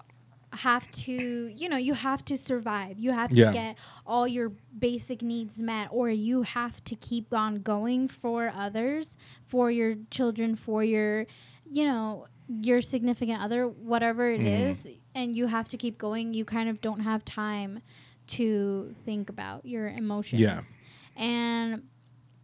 [0.56, 3.00] have to, you know, you have to survive.
[3.00, 3.54] You have to Yeah.
[3.54, 9.18] get all your basic needs met, or you have to keep on going for others,
[9.46, 11.26] for your children, for your,
[11.70, 14.70] you know, your significant other, whatever it mm-hmm.
[14.70, 16.34] is, and you have to keep going.
[16.34, 17.82] You kind of don't have time
[18.28, 20.42] to think about your emotions.
[20.42, 20.60] Yeah.
[21.16, 21.84] And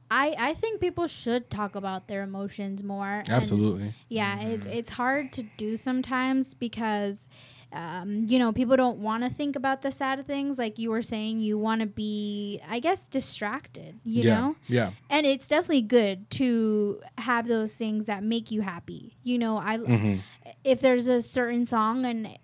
[0.10, 3.20] I, I think people should talk about their emotions more.
[3.20, 3.94] and- Absolutely.
[4.10, 4.78] yeah, it's mm-hmm.
[4.78, 7.30] it's hard to do sometimes because
[7.74, 10.58] um, you know people don't want to think about the sad things.
[10.60, 14.00] Like you were saying, you want to be, I guess, distracted.
[14.04, 14.40] You yeah.
[14.40, 14.92] know, Yeah.
[15.10, 19.16] and it's definitely good to have those things that make you happy.
[19.24, 20.20] You know, I Mhm.
[20.64, 22.38] if there's a certain song and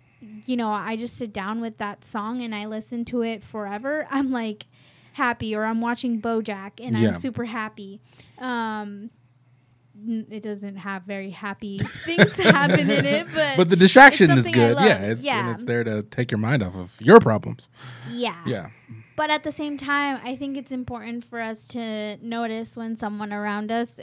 [0.46, 4.06] you know I just sit down with that song and I listen to it forever,
[4.10, 4.66] I'm like
[5.12, 5.54] happy.
[5.54, 7.08] Or I'm watching BoJack and Yeah.
[7.08, 8.00] I'm super happy.
[8.38, 9.10] Um,
[10.06, 14.48] it doesn't have very happy things to happen in it, but But the distraction is
[14.48, 14.76] good.
[14.78, 15.40] Yeah, it's Yeah.
[15.40, 17.68] and it's there to take your mind off of your problems.
[18.10, 18.36] yeah.
[18.46, 18.70] Yeah.
[19.16, 23.32] But at the same time, I think it's important for us to notice when someone
[23.32, 23.98] around us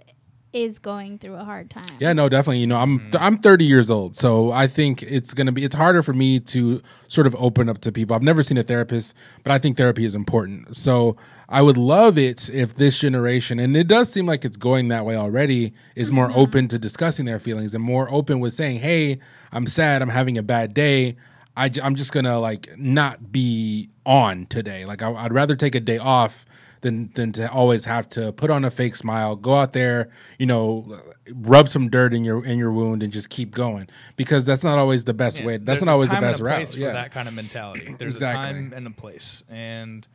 [0.51, 1.85] is going through a hard time.
[1.99, 2.59] Yeah, no, definitely.
[2.59, 3.17] You know, I'm mm.
[3.19, 6.81] I'm 30 years old, so I think it's gonna be it's harder for me to
[7.07, 8.15] sort of open up to people.
[8.15, 10.77] I've never seen a therapist, but I think therapy is important.
[10.77, 14.87] So I would love it if this generation, and it does seem like it's going
[14.87, 16.39] that way already, is more mm-hmm.
[16.39, 19.19] open to discussing their feelings and more open with saying, "Hey,
[19.51, 20.01] I'm sad.
[20.01, 21.17] I'm having a bad day.
[21.57, 24.85] I, am just gonna like not be on today.
[24.85, 26.45] Like I, I'd rather take a day off."
[26.85, 30.45] than than to always have to put on a fake smile, go out there, you
[30.45, 31.01] know,
[31.33, 34.77] rub some dirt in your in your wound and just keep going because that's not
[34.77, 35.57] always the best Yeah, way.
[35.57, 36.55] That's not always the time and best a route.
[36.57, 36.89] place Yeah.
[36.89, 37.95] for that kind of mentality.
[37.97, 38.51] There's Exactly.
[38.51, 40.07] a time and a place, and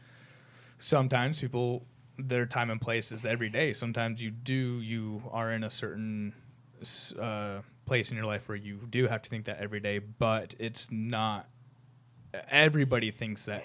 [0.81, 1.87] sometimes people
[2.19, 3.73] their time and place is every day.
[3.73, 6.35] Sometimes you do you are in a certain
[7.19, 10.55] uh, place in your life where you do have to think that every day, but
[10.59, 11.47] it's not.
[12.51, 13.65] Everybody thinks that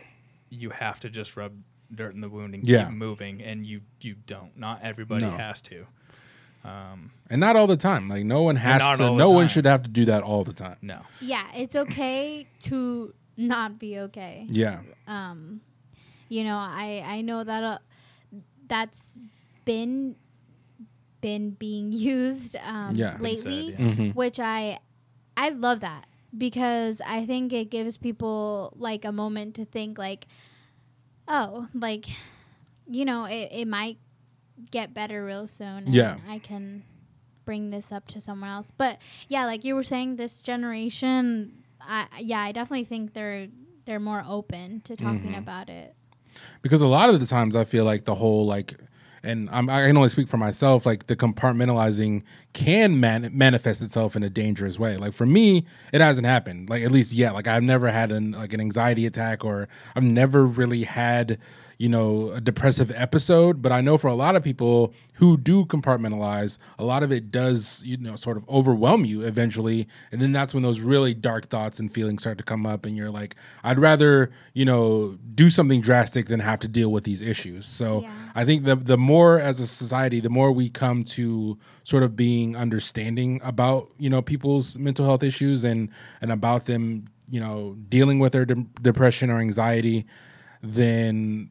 [0.50, 1.54] you have to just rub
[1.94, 2.86] dirt in the wound and Yeah.
[2.86, 4.58] keep moving, and you you don't.
[4.58, 5.32] Not everybody No.
[5.38, 5.86] has to.
[6.64, 8.10] Um, and not all the time.
[8.10, 9.16] Like no one has to.
[9.16, 10.78] No one should have to do that all the time.
[10.82, 11.02] no.
[11.22, 14.48] Yeah, it's okay to not be okay.
[14.50, 14.82] Yeah.
[15.08, 15.62] Um,
[16.30, 17.78] you know, I I know that uh,
[18.68, 19.18] that's
[19.66, 20.16] been
[21.22, 23.18] been being used um, Yeah.
[23.20, 23.86] Lately, said, yeah.
[23.94, 24.16] Mhm.
[24.16, 24.80] which I
[25.38, 26.08] I love that
[26.38, 30.28] because I think it gives people like a moment to think like,
[31.28, 32.06] oh, like
[32.88, 33.98] you know, it, it might
[34.72, 35.86] get better real soon.
[35.86, 36.18] and Yeah.
[36.30, 36.84] I can
[37.46, 38.72] bring this up to someone else.
[38.72, 43.48] But yeah, like you were saying, this generation, I yeah, I definitely think they're
[43.86, 45.38] they're more open to talking Mhm.
[45.38, 45.96] about it.
[46.62, 48.76] Because a lot of the times I feel like the whole like,
[49.24, 50.86] and I'm, I can only speak for myself.
[50.86, 54.98] Like the compartmentalizing can man- manifest itself in a dangerous way.
[54.98, 56.70] Like for me, it hasn't happened.
[56.70, 57.34] Like at least yet.
[57.34, 61.40] Like I've never had an like an anxiety attack, or I've never really had
[61.78, 63.62] you know a depressive episode.
[63.62, 67.32] But I know for a lot of people who do compartmentalize, a lot of it
[67.32, 71.48] does you know sort of overwhelm you eventually, and then that's when those really dark
[71.48, 75.50] thoughts and feelings start to come up, and you're like, I'd rather you know do
[75.50, 77.66] something drastic than have to deal with these issues.
[77.66, 78.12] So Yeah.
[78.36, 82.16] I think the the more as a society, the more we come to sort of
[82.16, 85.90] being understanding about you know people's mental health issues and
[86.22, 90.06] and about them you know dealing with their de- depression or anxiety,
[90.62, 91.50] then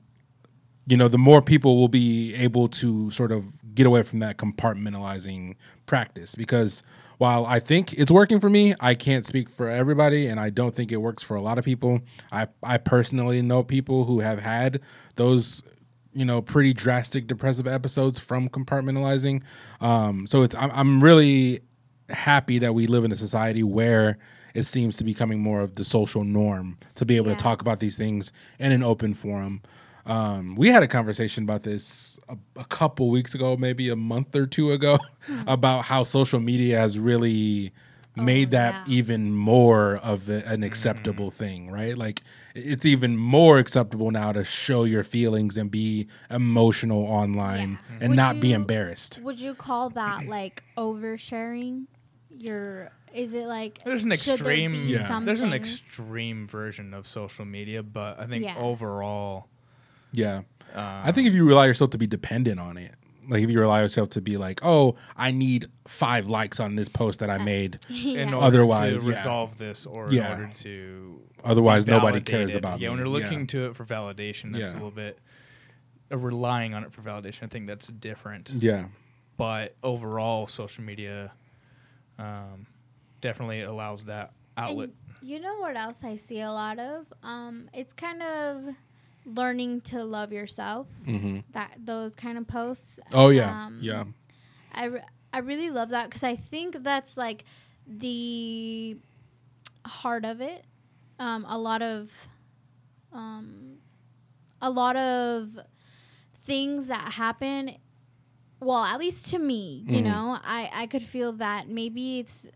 [0.86, 3.44] you know the more people will be able to sort of
[3.74, 6.82] get away from that compartmentalizing practice because
[7.18, 10.74] while I think it's working for me, I can't speak for everybody, and I don't
[10.74, 12.00] think it works for a lot of people.
[12.32, 14.80] I I personally know people who have had
[15.16, 15.62] those
[16.12, 19.42] you know pretty drastic depressive episodes from compartmentalizing.
[19.80, 21.60] Um, so it's I'm, I'm really
[22.10, 24.18] happy that we live in a society where
[24.52, 27.34] it seems to be becoming more of the social norm to be able Yeah.
[27.36, 29.62] to talk about these things in an open forum.
[30.06, 34.34] Um, we had a conversation about this a, a couple weeks ago, maybe a month
[34.36, 34.98] or two ago,
[35.46, 37.72] about how social media has really
[38.16, 38.94] made that yeah.
[38.94, 41.98] even more of a, an acceptable thing, right?
[41.98, 42.22] Like
[42.54, 47.96] it's even more acceptable now to show your feelings and be emotional online Yeah.
[48.02, 49.18] and Would not be embarrassed.
[49.22, 51.86] Would you call that like oversharing?
[52.36, 54.86] Your is it like There's an should there extreme.
[54.88, 55.06] Yeah.
[55.08, 55.26] something?
[55.26, 58.58] There's an extreme version of social media, but I think Yeah.
[58.58, 59.48] overall,
[60.14, 60.42] Yeah.
[60.74, 62.94] uh, I think if you rely yourself to be dependent on it,
[63.28, 66.88] like if you rely yourself to be like, oh, I need five likes on this
[66.88, 68.20] post that I made, yeah.
[68.22, 69.14] in order Otherwise, to yeah.
[69.16, 70.26] resolve this, or Yeah.
[70.34, 72.56] in order to otherwise nobody cares validated.
[72.64, 72.96] about Yeah, me.
[72.96, 73.24] when you're Yeah.
[73.24, 74.72] looking to it for validation, that's Yeah.
[74.72, 75.18] a little bit
[76.12, 77.44] uh, relying on it for validation.
[77.44, 78.50] I think that's different.
[78.50, 78.86] Yeah.
[79.38, 81.32] But overall, social media
[82.18, 82.66] um,
[83.20, 84.90] definitely allows that outlet.
[85.20, 87.06] And you know what else I see a lot of?
[87.22, 88.64] Um, it's kind of
[89.24, 90.86] learning to love yourself.
[91.04, 93.00] hmm That those kind of posts.
[93.12, 93.66] Oh yeah.
[93.66, 94.04] Um, yeah.
[94.72, 97.44] I, re- I really love that because I think that's like
[97.86, 98.96] the
[99.86, 100.64] heart of it.
[101.18, 102.10] Um, a lot of,
[103.12, 103.76] um,
[104.60, 105.56] a lot of
[106.32, 107.76] things that happen.
[108.60, 110.04] Well, at least to me, you Mhm.
[110.04, 112.46] know, I I could feel that maybe it's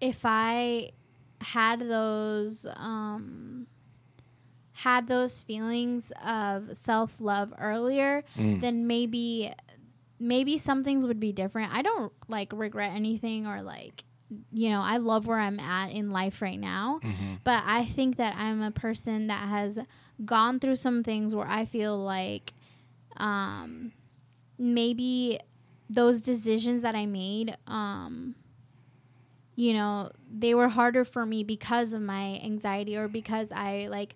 [0.00, 0.92] if I
[1.40, 3.66] had those um
[4.76, 8.60] had those feelings of self love earlier, Mm.
[8.60, 9.52] then maybe
[10.18, 11.72] maybe some things would be different.
[11.74, 14.04] I don't like regret anything or like
[14.52, 17.38] you know, I love where I'm at in life right now, Mhm.
[17.44, 19.78] but I think that I'm a person that has
[20.24, 22.52] gone through some things where I feel like
[23.18, 23.92] um
[24.58, 25.38] maybe
[25.88, 28.34] those decisions that I made, um,
[29.54, 34.14] you know, they were harder for me because of my anxiety or because I like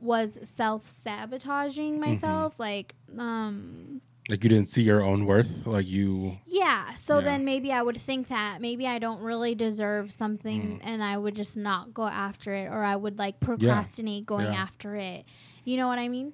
[0.00, 2.58] was self sabotaging myself.
[2.60, 5.66] Like, um, Like you didn't see your own worth.
[5.66, 6.38] Like you.
[6.46, 6.94] yeah.
[6.94, 7.24] So Yeah.
[7.24, 10.12] then maybe I would think that maybe I don't really deserve Mm.
[10.12, 14.46] something and I would just not go after it or I would like procrastinate going
[14.46, 14.62] Yeah.
[14.62, 15.24] after it.
[15.64, 16.32] You know what I mean?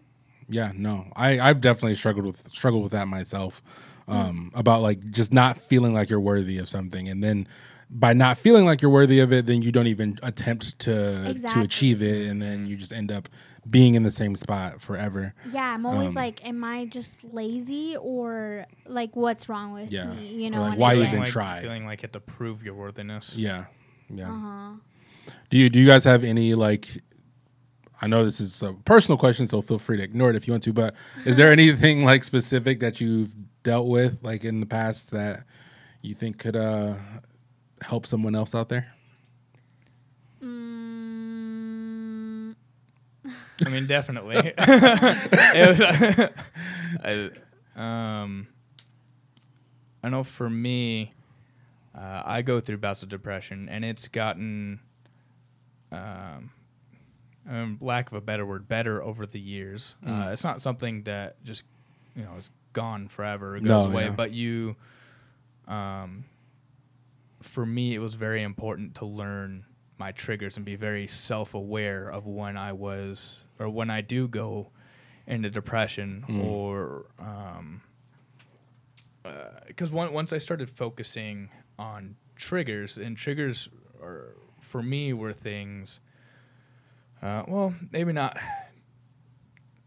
[0.48, 3.62] Yeah, no, I I've definitely struggled with struggled with that myself.
[4.06, 4.12] Hmm.
[4.16, 7.46] Um, about like just not feeling like you're worthy of something, and then
[7.94, 11.60] by not feeling like you're worthy of it, then you don't even attempt to Exactly.
[11.60, 13.28] to achieve it, and then you just end up
[13.68, 15.34] being in the same spot forever.
[15.52, 20.06] Yeah, I'm always Um, like, am I just lazy or like what's wrong with Yeah.
[20.14, 20.42] me?
[20.42, 21.60] You know, like, why I feeling get- even like, try?
[21.62, 23.36] Feeling like you have to prove your worthiness.
[23.36, 23.66] Yeah,
[24.08, 24.32] yeah.
[24.32, 24.70] Uh-huh.
[25.50, 26.88] Do you do you guys have any like?
[28.00, 30.52] I know this is a personal question, so feel free to ignore it if you
[30.54, 30.72] want to.
[30.72, 35.44] But is there anything like specific that you've dealt with like in the past that
[36.00, 36.94] you think could uh
[37.82, 38.92] help someone else out there?
[40.42, 42.54] Mm,
[43.64, 44.52] I mean, definitely.
[44.58, 45.80] it was,
[47.76, 48.48] I, um,
[50.02, 51.12] I know for me,
[51.94, 54.80] uh, I go through bouts of depression, and it's gotten,
[55.92, 56.50] um,
[57.48, 59.96] um, lack of a better word, better over the years.
[60.06, 61.62] Uh, it's not something that just,
[62.16, 64.10] you know, is gone forever or goes No, away, yeah.
[64.10, 64.74] but you,
[65.68, 66.24] um,
[67.42, 69.64] for me, it was very important to learn
[69.98, 74.26] my triggers and be very self aware of when I was or when I do
[74.28, 74.70] go
[75.26, 76.40] into depression Mm.
[76.44, 77.06] or
[79.68, 83.68] because one once I started focusing on triggers and triggers
[84.02, 86.00] are for me were things
[87.22, 88.36] uh, well maybe not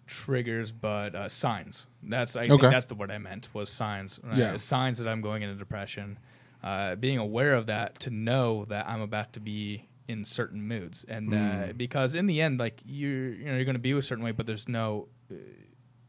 [0.07, 2.49] triggers but uh, signs that's I Okay.
[2.57, 4.57] think that's the word I meant was signs Uh, Yeah.
[4.57, 6.17] signs that I'm going into depression
[6.65, 11.03] uh, being aware of that to know that I'm about to be in certain moods
[11.05, 11.77] and uh, Mm.
[11.77, 14.31] because in the end like you're you know you're going to be a certain way
[14.31, 15.35] but there's no uh,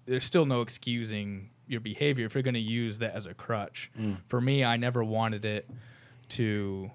[0.06, 3.90] there's still no excusing your behavior if you're going to use that as a crutch
[3.98, 4.18] Mm.
[4.26, 5.68] for me I never wanted it
[6.30, 6.90] to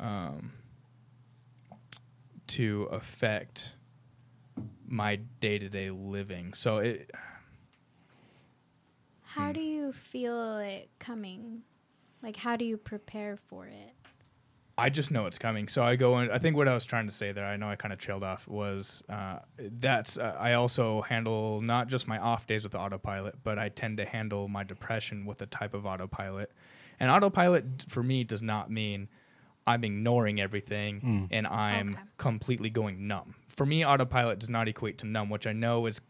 [0.00, 0.52] um,
[2.48, 3.74] to affect
[4.86, 7.10] my day-to-day living so it
[9.22, 11.62] how do you feel it coming?
[12.22, 13.92] Like, how do you prepare for it?
[14.76, 15.66] I just know it's coming.
[15.66, 16.30] So I go in.
[16.30, 18.22] I think what I was trying to say there, I know I kind of trailed
[18.22, 23.36] off, was uh, that's uh, I also handle not just my off days with autopilot,
[23.42, 26.52] but I tend to handle my depression with a type of autopilot.
[27.00, 29.08] And autopilot for me does not mean
[29.66, 32.00] I'm ignoring everything and I'm Okay.
[32.16, 33.34] completely going numb.
[33.48, 36.00] For me, autopilot does not equate to numb, which I know is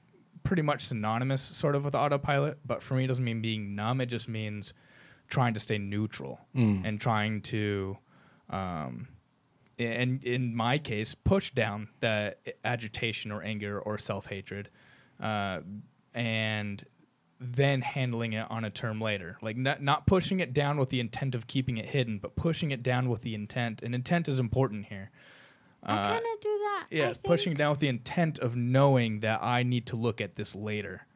[0.45, 2.59] pretty much synonymous sort of with autopilot.
[2.67, 4.01] But for me, it doesn't mean being numb.
[4.03, 4.75] It just means
[5.29, 7.99] trying to stay neutral and trying to
[8.51, 9.09] um,
[9.79, 14.71] and in my case, push down the agitation or anger or self hatred,
[15.21, 15.61] uh,
[16.15, 16.85] and
[17.41, 19.39] then handling it on a term later.
[19.41, 22.71] Like not not pushing it down with the intent of keeping it hidden, but pushing
[22.73, 23.83] it down with the intent.
[23.83, 25.11] And intent is important here.
[25.85, 26.87] I Uh, kind of do that.
[26.91, 30.21] I yeah, think, pushing down with the intent of knowing that I need to look
[30.21, 31.07] at this later.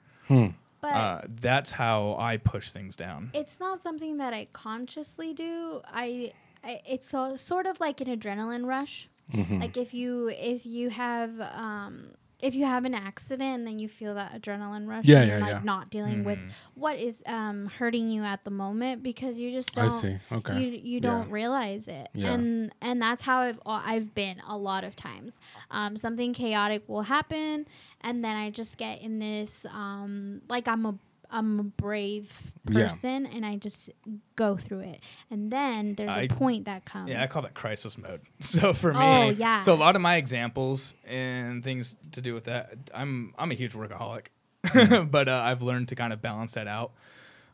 [0.83, 3.31] But Uh, that's how I push things down.
[3.33, 5.81] it's not something that I consciously do.
[5.87, 6.33] I,
[6.65, 9.09] I it's so, sort of like an adrenaline rush.
[9.33, 9.61] Mm-hmm.
[9.61, 11.95] Like if you if you have um
[12.43, 15.39] if you have an accident and then you feel that adrenaline rush Yeah, and yeah,
[15.39, 15.61] like yeah.
[15.63, 16.51] not dealing with Mhm.
[16.75, 20.19] what is um hurting you at the moment because you just don't I see.
[20.33, 20.59] Okay.
[20.61, 21.01] you you Yeah.
[21.11, 22.33] don't realize it Yeah.
[22.35, 25.39] and and that's how I've I've been a lot of times
[25.71, 27.67] um, something chaotic will happen
[28.01, 30.99] and then I just get in this um, like I'm a
[31.33, 32.89] I'm a brave Yeah.
[32.89, 33.91] person and I just
[34.37, 37.55] go through it and then there's a I- point that comes Yeah, I call that
[37.55, 38.21] crisis mode.
[38.43, 39.63] So for me, Oh, yeah.
[39.63, 43.55] So a lot of my examples and things to do with that, I'm I'm a
[43.55, 44.27] huge workaholic,
[45.11, 46.93] but uh, I've learned to kind of balance that out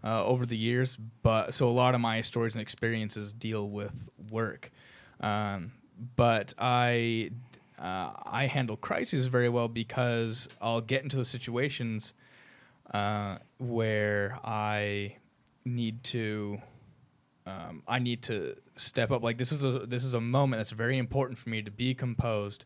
[0.04, 0.96] uh, over the years.
[1.22, 4.70] But so a lot of my stories and experiences deal with work,
[5.20, 5.72] um,
[6.16, 7.30] but I
[7.78, 12.12] uh, I handle crises very well because I'll get into those situations
[12.92, 15.16] uh, where I
[15.64, 16.60] need to
[17.46, 19.22] um, I need to step up.
[19.22, 21.94] Like this is a this is a moment that's very important for me to be
[21.94, 22.64] composed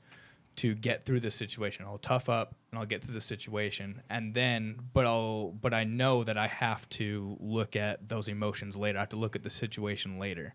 [0.57, 1.85] to get through this situation.
[1.87, 5.85] I'll tough up and I'll get through the situation, and then but I'll but I
[5.85, 8.99] know that I have to look at those emotions later.
[8.99, 10.55] I have to look at the situation later.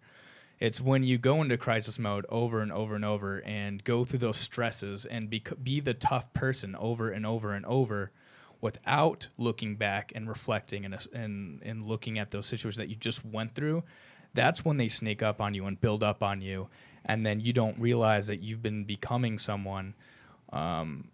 [0.60, 4.20] It's when you go into crisis mode over and over and over and go through
[4.20, 8.12] those stresses and be, be the tough person over and over and over
[8.62, 13.26] without looking back and reflecting and and and looking at those situations that you just
[13.26, 13.84] went through,
[14.34, 16.70] that's when they sneak up on you and build up on you,
[17.06, 19.94] and then you don't realize that you've been becoming someone
[20.52, 21.10] um,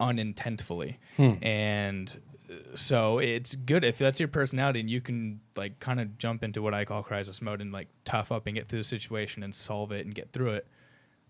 [0.00, 0.98] unintentfully,
[1.42, 2.20] and
[2.50, 6.42] uh, so it's good if that's your personality and you can like kind of jump
[6.42, 9.42] into what I call crisis mode and like tough up and get through the situation
[9.42, 10.66] and solve it and get through it.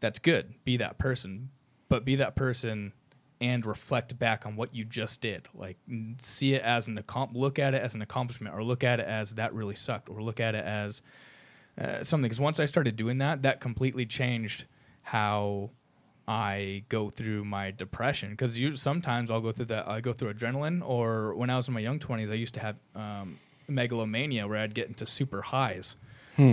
[0.00, 0.54] That's good.
[0.64, 1.50] Be that person,
[1.88, 2.92] but be that person
[3.40, 5.48] and reflect back on what you just did.
[5.54, 5.76] Like
[6.20, 9.06] see it as an accom- look at it as an accomplishment, or look at it
[9.06, 11.02] as that really sucked, or look at it as
[11.78, 12.28] uh, something.
[12.28, 14.66] Because once I started doing that, that completely changed
[15.02, 15.70] how
[16.26, 18.30] I go through my depression.
[18.30, 19.88] Because you sometimes I'll go through that.
[19.88, 22.60] I go through adrenaline, or when I was in my young twenties, I used to
[22.60, 25.96] have um, megalomania, where I'd get into super highs.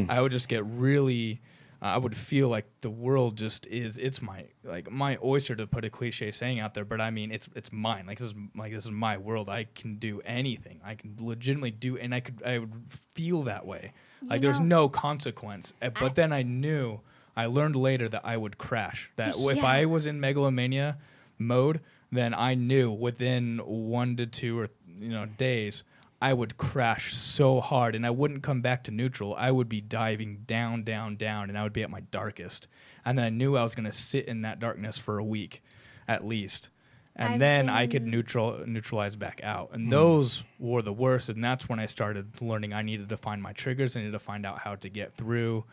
[0.09, 1.41] I would just get really.
[1.83, 3.97] I would feel like the world just is.
[3.97, 7.31] It's my like my oyster to put a cliche saying out there, but I mean
[7.31, 8.05] it's it's mine.
[8.05, 9.49] Like this is like this is my world.
[9.49, 10.79] I can do anything.
[10.85, 13.93] I can legitimately do, and I could I would feel that way.
[14.21, 15.73] Like You there's no consequence.
[15.81, 16.99] Uh, But then I knew.
[17.35, 19.09] I learned later that I would crash.
[19.15, 20.97] That if I was in megalomania
[21.39, 21.79] mode,
[22.11, 24.67] then I knew within one to two or
[24.99, 25.83] you know days
[26.21, 29.33] I would crash so hard and I wouldn't come back to neutral.
[29.35, 32.67] I would be diving down, down, down, and I would be at my darkest.
[33.03, 35.63] And then I knew I was going to sit in that darkness for a week,
[36.07, 36.69] at least.
[37.15, 39.71] And I've then I could neutral neutralize back out.
[39.73, 41.27] And those were the worst.
[41.29, 43.97] And that's when I started learning I needed to find my triggers.
[43.97, 45.65] I needed to find out how to get through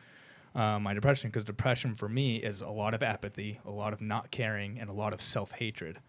[0.54, 4.00] uh, my depression because depression for me is a lot of apathy, a lot of
[4.00, 6.00] not caring, and a lot of self hatred.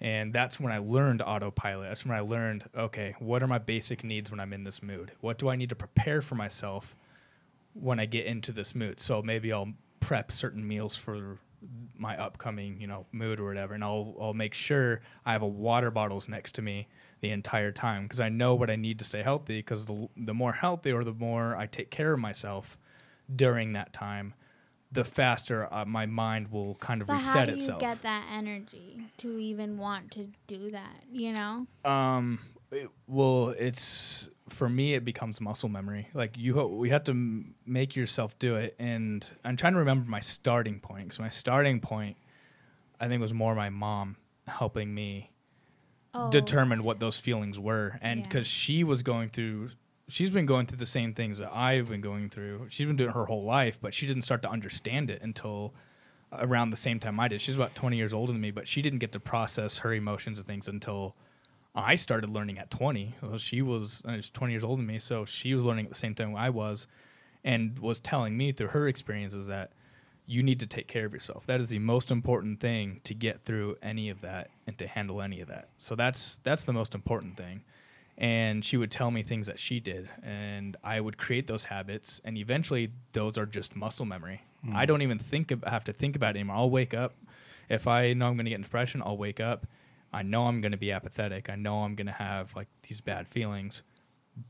[0.00, 1.88] And that's when I learned autopilot.
[1.88, 5.12] That's when I learned, okay, what are my basic needs when I'm in this mood?
[5.20, 6.94] What do I need to prepare for myself
[7.72, 9.00] when I get into this mood?
[9.00, 11.38] So maybe I'll prep certain meals for
[11.96, 15.48] my upcoming, you know, mood or whatever, and I'll I'll make sure I have a
[15.48, 16.88] water bottles next to me
[17.20, 19.58] the entire time because I know what I need to stay healthy.
[19.58, 22.78] Because the the more healthy or the more I take care of myself
[23.34, 24.34] during that time,
[24.96, 27.80] the faster uh, my mind will kind of But reset how do itself.
[27.80, 31.04] you get that energy to even want to do that?
[31.12, 32.40] You know, Um,
[32.72, 34.94] it- well, it's for me.
[34.94, 36.08] It becomes muscle memory.
[36.14, 38.74] Like you, ho- we have to m- make yourself do it.
[38.78, 42.16] And I'm trying to remember my starting point because my starting point,
[43.00, 44.16] I think, was more my mom
[44.46, 45.30] helping me
[46.14, 48.24] oh, determine what those feelings were, and Yeah.
[48.28, 49.70] because she was going through.
[50.08, 52.66] She's been going through the same things that I've been going through.
[52.68, 55.74] She's been doing it her whole life, but she didn't start to understand it until
[56.32, 57.40] around the same time I did.
[57.40, 60.38] She's about 20 years older than me, but she didn't get to process her emotions
[60.38, 61.16] and things until
[61.74, 63.16] I started learning at 20.
[63.22, 65.90] Well, she was, uh, she's 20 years older than me, so she was learning at
[65.90, 66.86] the same time I was
[67.44, 69.72] and was telling me through her experiences that
[70.26, 71.46] you need to take care of yourself.
[71.46, 75.22] That is the most important thing to get through any of that and to handle
[75.22, 75.68] any of that.
[75.78, 77.62] So that's that's the most important thing.
[78.18, 82.18] And she would tell me things that she did, and I would create those habits,
[82.24, 84.42] and eventually those are just muscle memory.
[84.74, 86.56] I don't even think ab- have to think about it anymore.
[86.56, 87.14] I'll wake up
[87.68, 89.00] if I know I'm going to get in depression.
[89.04, 89.66] I'll wake up.
[90.12, 91.48] I know I'm going to be apathetic.
[91.50, 93.82] I know I'm going to have like these bad feelings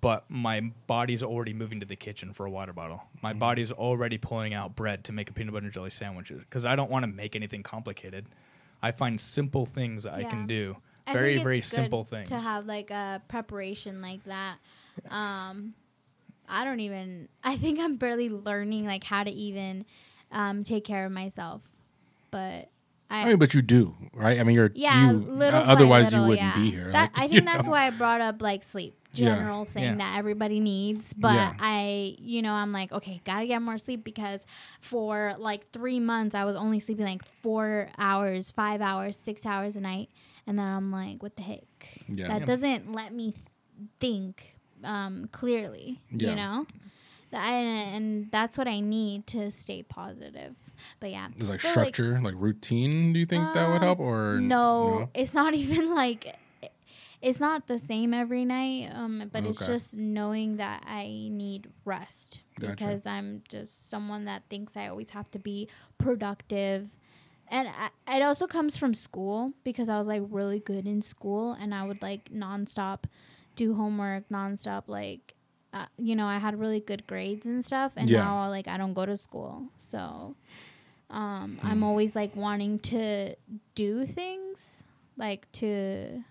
[0.01, 3.03] but my body's already moving to the kitchen for a water bottle.
[3.23, 3.39] My Mm-hmm.
[3.39, 6.75] body's already pulling out bread to make a peanut butter and jelly sandwich because I
[6.75, 8.27] don't want to make anything complicated.
[8.83, 10.79] I find simple things that I can do.
[11.07, 12.29] I very think very it's good simple things.
[12.31, 14.57] to have like a preparation like that.
[15.11, 15.75] Um,
[16.49, 17.29] I don't even.
[17.43, 19.85] I think I'm barely learning like how to even
[20.33, 21.63] um, take care of myself,
[22.31, 22.71] but
[23.11, 23.23] I.
[23.23, 24.39] I mean, but you do, right?
[24.39, 26.61] I mean, you're yeah, you, little uh, otherwise little, you wouldn't yeah.
[26.61, 26.93] be here.
[26.93, 27.73] That, like, I think that's know?
[27.73, 29.35] why I brought up like sleep, Yeah.
[29.37, 29.97] general thing Yeah.
[29.97, 31.13] that everybody needs.
[31.15, 31.55] But Yeah.
[31.59, 34.45] I, you know, I'm like, okay, gotta get more sleep because
[34.81, 39.77] for like three months I was only sleeping like four hours, five hours, six hours
[39.77, 40.11] a night,
[40.47, 41.65] and then I'm like, what the heck?
[42.09, 42.29] Yeah.
[42.29, 42.45] That Yeah.
[42.47, 43.45] doesn't let me th-
[44.01, 46.01] think um, clearly.
[46.11, 46.31] Yeah.
[46.31, 46.67] You know.
[47.31, 50.55] Th- And, and that's what I need to stay positive.
[51.01, 53.13] But yeah, Is like So, structure, like, routine.
[53.13, 56.37] Do you think that would um, help, or no, it's not even like
[57.23, 58.91] it's not the same every night.
[58.95, 62.73] Um, but it's just knowing that I need rest Gotcha.
[62.75, 65.69] because I'm just someone that thinks I always have to be
[65.99, 66.89] productive.
[67.49, 71.53] And I, it also comes from school because I was like really good in school
[71.53, 73.05] and I would like nonstop
[73.55, 75.35] do homework, nonstop like
[75.73, 78.23] uh, you know, I had really good grades and stuff, and Yeah.
[78.23, 80.35] now like I don't go to school, so
[81.11, 81.67] um, Hmm.
[81.67, 83.37] I'm always like wanting to
[83.75, 84.83] do things,
[85.17, 86.23] like to.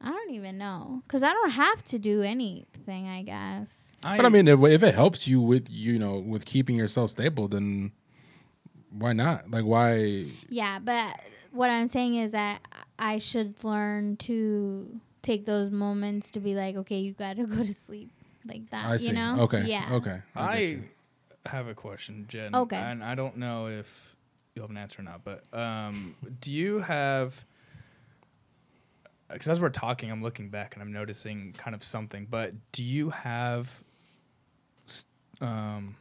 [0.00, 3.08] I don't even know because I don't have to do anything.
[3.08, 3.96] I guess.
[4.02, 7.48] But I mean, if, if it helps you with you know with keeping yourself stable,
[7.48, 7.92] then
[8.90, 9.50] why not?
[9.50, 10.26] Like why?
[10.48, 11.18] Yeah, but
[11.52, 12.60] what I'm saying is that
[12.98, 17.62] I should learn to take those moments to be like, okay, you got to go
[17.62, 18.10] to sleep
[18.46, 18.84] like that.
[18.86, 19.08] I see.
[19.08, 19.36] You know?
[19.42, 19.64] Okay.
[19.66, 19.88] Yeah.
[19.92, 20.10] Okay.
[20.10, 20.78] get I
[21.46, 22.54] have a question, Jen.
[22.54, 22.76] Okay.
[22.76, 24.14] And I don't know if
[24.54, 27.44] you'll have an answer or not, but um, do you have?
[29.30, 32.26] Because as we're talking, I'm looking back and I'm noticing kind of something.
[32.30, 33.82] But do you have,
[34.86, 35.04] s-
[35.42, 35.96] um,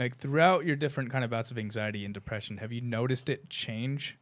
[0.00, 3.48] like throughout your different kind of bouts of anxiety and depression, have you noticed it
[3.50, 4.18] change?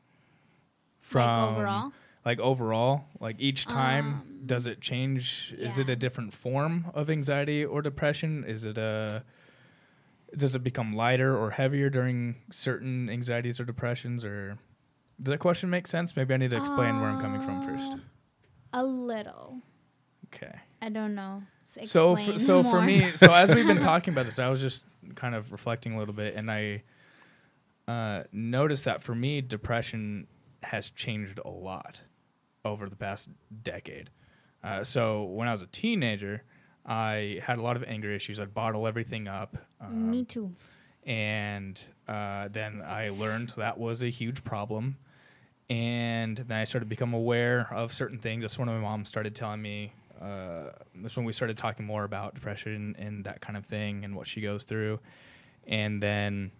[1.00, 1.26] From.
[1.26, 1.92] Like overall?
[2.24, 5.54] like overall, like each time, Um, does it change?
[5.56, 8.44] Is it a different form of anxiety or depression?
[8.44, 9.24] Is it a
[10.36, 14.24] does it become lighter or heavier during certain anxieties or depressions?
[14.26, 14.58] Or
[15.22, 16.16] does that question make sense?
[16.16, 17.92] Maybe I need to explain where I'm coming from first.
[17.94, 17.98] Uh,
[18.74, 19.62] A little.
[20.26, 20.54] Okay.
[20.82, 21.44] I don't know.
[21.68, 24.62] So, explain f- so for me, so as we've been talking about this, I was
[24.62, 26.82] just kind of reflecting a little bit, and I
[27.86, 30.26] uh, noticed that for me, depression
[30.62, 32.00] has changed a lot
[32.64, 33.28] over the past
[33.62, 34.08] decade.
[34.64, 36.42] Uh, so when I was a teenager,
[36.86, 38.40] I had a lot of anger issues.
[38.40, 39.58] I'd bottle everything up.
[39.78, 40.54] Um, Me too.
[41.04, 44.96] and uh, then I learned that was a huge problem.
[45.68, 48.40] And then I started to become aware of certain things.
[48.42, 49.92] That's when my mom started telling me.
[50.20, 54.16] Uh, that's when we started talking more about depression and that kind of thing and
[54.16, 55.00] what she goes through.
[55.66, 56.50] And then,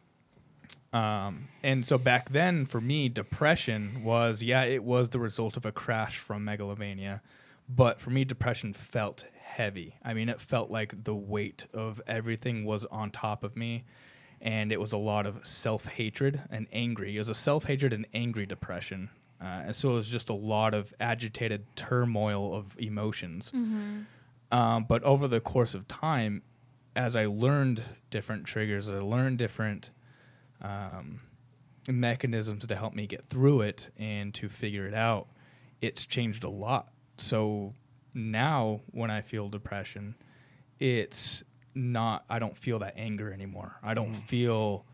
[0.92, 5.66] um, and so back then for me, depression was yeah, it was the result of
[5.66, 7.22] a crash from megalomania.
[7.68, 9.96] But for me, depression felt heavy.
[10.02, 13.84] I mean, it felt like the weight of everything was on top of me
[14.40, 17.16] and it was a lot of self hatred and angry.
[17.16, 19.10] It was a self hatred and angry depression.
[19.40, 23.52] Uh, and so it was just a lot of agitated turmoil of emotions.
[24.50, 26.42] Um, but over the course of time,
[26.96, 29.90] as I learned different triggers, I learned different
[30.60, 31.20] um,
[31.88, 35.28] mechanisms to help me get through it and to figure it out,
[35.80, 36.88] it's changed a lot.
[37.18, 37.74] So
[38.14, 40.16] now when I feel depression,
[40.80, 43.76] it's not, I don't feel that anger anymore.
[43.82, 44.84] I don't feel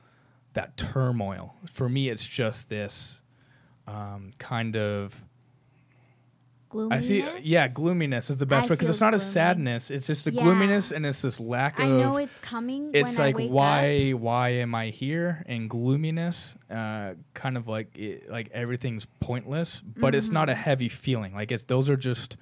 [0.52, 1.54] that turmoil.
[1.70, 3.20] For me, it's just this
[3.86, 5.22] um, kind of
[6.70, 7.06] I Gloominess.
[7.06, 9.92] feel yeah, gloominess is the best I way because it's not a sadness.
[9.92, 10.42] It's just a Yeah.
[10.42, 11.84] gloominess and it's this lack of.
[11.84, 12.90] I know it's coming.
[12.92, 14.20] it's when like I wake why Up.
[14.20, 15.44] why am I here?
[15.46, 20.62] And gloominess, uh, kind of like it, like everything's pointless, but it's not a Mm-hmm.
[20.62, 21.32] heavy feeling.
[21.32, 22.36] Like it's those are just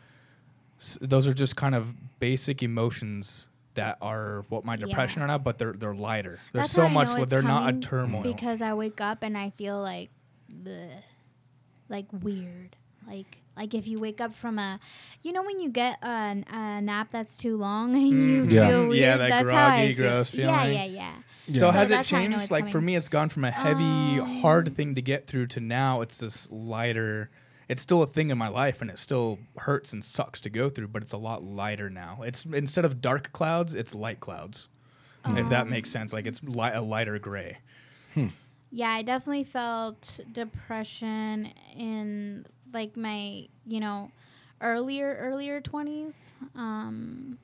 [1.02, 5.24] those are just kind of basic emotions that are what my depression Yeah.
[5.24, 6.38] are now, but they're they're lighter.
[6.54, 8.22] There's That's so much know li- it's they're not a turmoil.
[8.22, 10.08] because I wake up and I feel like,
[10.50, 10.88] bleh,
[11.92, 12.74] like weird,
[13.06, 14.80] like like if you wake up from a,
[15.22, 18.50] you know, when you get a, a nap that's too long and you Mm.
[18.50, 18.68] Yeah.
[18.68, 18.96] feel weird.
[18.96, 20.06] Yeah, that that's how I groggy, feel.
[20.08, 20.74] gross Yeah, feeling.
[20.74, 21.12] yeah, yeah.
[21.46, 21.52] Yeah.
[21.54, 22.42] So So has it that's how I know changed?
[22.44, 25.48] it's Like for me, it's gone from a heavy, Um, hard thing to get through
[25.48, 27.30] to now it's this lighter.
[27.68, 30.68] It's still a thing in my life, and it still hurts and sucks to go
[30.70, 32.20] through, but it's a lot lighter now.
[32.24, 34.68] It's instead of dark clouds, it's light clouds.
[35.24, 37.58] If that makes Um, sense, like it's li- a lighter gray.
[38.74, 44.10] Yeah, I definitely felt depression in like my, you know,
[44.62, 46.32] earlier earlier 20s.
[46.56, 47.36] Um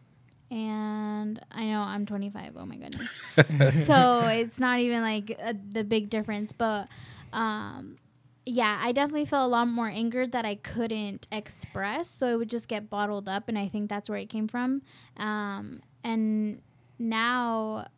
[0.51, 2.57] and I know I'm 25.
[2.57, 3.11] Oh my goodness.
[3.87, 6.89] so it's not even like a, the big difference, but
[7.35, 7.99] um
[8.47, 12.49] yeah, I definitely felt a lot more anger that I couldn't express, so it would
[12.49, 14.81] just get bottled up and I think that's where it came from.
[15.19, 16.63] Um and
[16.99, 17.89] now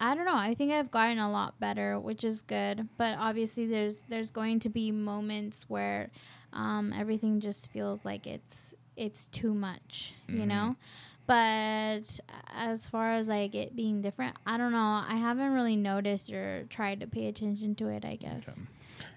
[0.00, 0.36] I don't know.
[0.36, 2.88] I think I've gotten a lot better, which is good.
[2.96, 6.10] But obviously, there's there's going to be moments where
[6.52, 10.46] um, everything just feels like it's it's too much, you Mhm.
[10.46, 10.76] know.
[11.26, 12.20] But
[12.54, 15.04] as far as like it being different, I don't know.
[15.06, 18.04] I haven't really noticed or tried to pay attention to it.
[18.04, 18.48] I guess.
[18.48, 18.68] Okay.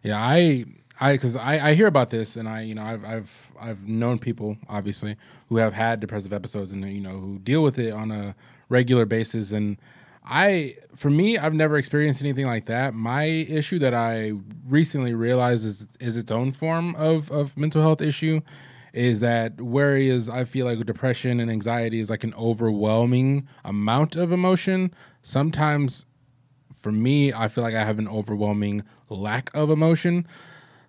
[0.04, 0.66] Yeah, I,
[1.00, 4.20] I, because I, I hear about this, and I, you know, I've, I've, I've known
[4.20, 5.16] people obviously
[5.50, 8.36] who have had depressive episodes, and you know, who deal with it on a
[8.70, 9.52] regular basis.
[9.52, 9.78] And
[10.24, 12.94] I, for me, I've never experienced anything like that.
[12.94, 14.34] My issue that I
[14.68, 18.42] recently realized is is its own form of of mental health issue.
[18.94, 24.34] Is that whereas I feel like depression and anxiety is like an overwhelming amount of
[24.34, 26.06] emotion, sometimes
[26.82, 30.28] for me, I feel like I have an overwhelming lack of emotion.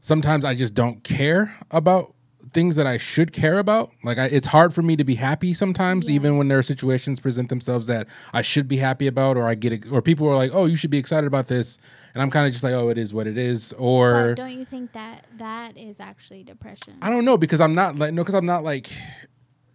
[0.00, 2.14] Sometimes I just don't care about
[2.52, 3.92] things that I should care about.
[4.02, 6.16] Like I, it's hard for me to be happy sometimes, Yeah.
[6.16, 9.54] even when there are situations present themselves that I should be happy about, or I
[9.54, 11.78] get, or people are like, "Oh, you should be excited about this,"
[12.14, 14.52] and I'm kind of just like, "Oh, it is what it is," or But don't
[14.58, 16.94] you think that that is actually depression?
[17.00, 18.90] I don't know because I'm not like no because I'm not like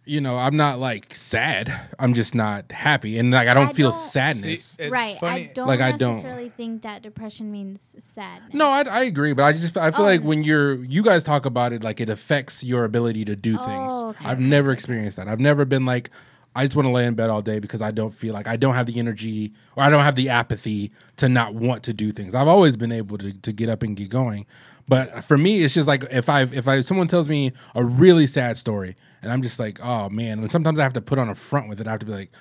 [0.07, 1.73] you know, I'm not like sad.
[1.99, 4.75] I'm just not happy, and like I don't I feel don't- sadness.
[4.79, 5.17] See, right.
[5.19, 8.53] funny- I don't Like, I don't- necessarily think that depression means sadness.
[8.53, 10.29] no, I, I agree, but I just I feel Oh, like no.
[10.29, 13.65] when you're you guys talk about it, like it affects your ability to do oh,
[13.65, 13.93] things.
[13.95, 15.27] Oh, okay, I've okay, never okay, experienced that.
[15.27, 16.09] I've never been like
[16.55, 18.55] I just want to lay in bed all day because I don't feel like I
[18.57, 22.11] don't have the energy or I don't have the apathy to not want to do
[22.11, 22.33] things.
[22.33, 24.45] I've always been able to to get up and get going.
[24.87, 28.25] But for me, it's just like if I if I someone tells me a really
[28.27, 31.29] sad story and I'm just like, oh man, and sometimes I have to put on
[31.29, 31.87] a front with it.
[31.87, 32.31] I have to be like,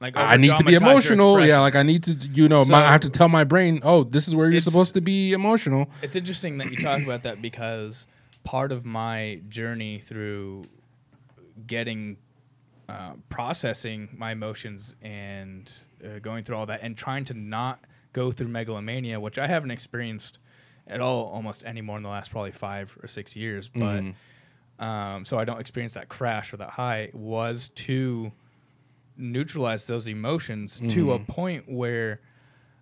[0.00, 1.44] Like I need to be emotional.
[1.44, 4.04] Yeah, like I need to, you know, my, I have to tell my brain, oh,
[4.04, 5.90] this is where you're supposed to be emotional.
[6.02, 8.06] It's interesting that you talk about that because
[8.44, 10.64] part of my journey through
[11.66, 12.16] getting
[12.88, 15.72] uh, processing my emotions and
[16.04, 17.80] uh, going through all that and trying to not
[18.12, 20.38] go through megalomania, which I haven't experienced
[20.86, 24.02] at all almost anymore in the last probably five or six years, but
[24.84, 28.32] um, so I don't experience that crash or that high, was to
[29.16, 32.20] neutralize those emotions to a point where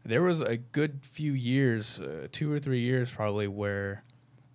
[0.04, 4.04] there was a good few years, uh, two or three years probably, where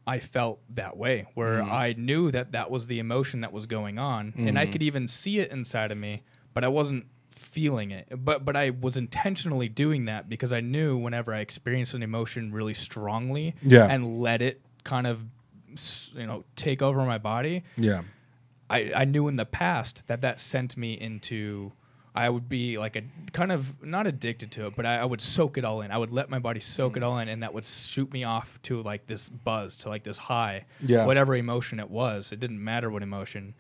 [0.08, 4.00] I felt that way, where I knew that that was the emotion that was going
[4.00, 6.24] on, and I could even see it inside of me,
[6.54, 7.06] but I wasn't
[7.36, 8.08] feeling it.
[8.18, 12.52] But but I was intentionally doing that because I knew whenever I experienced an emotion
[12.52, 13.86] really strongly, Yeah.
[13.86, 15.26] and let it kind of
[16.16, 18.04] you know take over my body, Yeah.
[18.70, 21.74] I, I knew in the past that that sent me into
[22.16, 25.20] I would be like a kind of not addicted to it, but I, I would
[25.20, 25.92] soak it all in.
[25.92, 27.06] I would let my body soak it mm.
[27.06, 30.18] all in, and that would shoot me off to like this buzz, to like this
[30.18, 31.06] high, Yeah.
[31.06, 32.32] whatever emotion it was.
[32.32, 33.54] It didn't matter what emotion.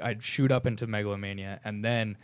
[0.00, 2.16] I'd shoot up into megalomania, and then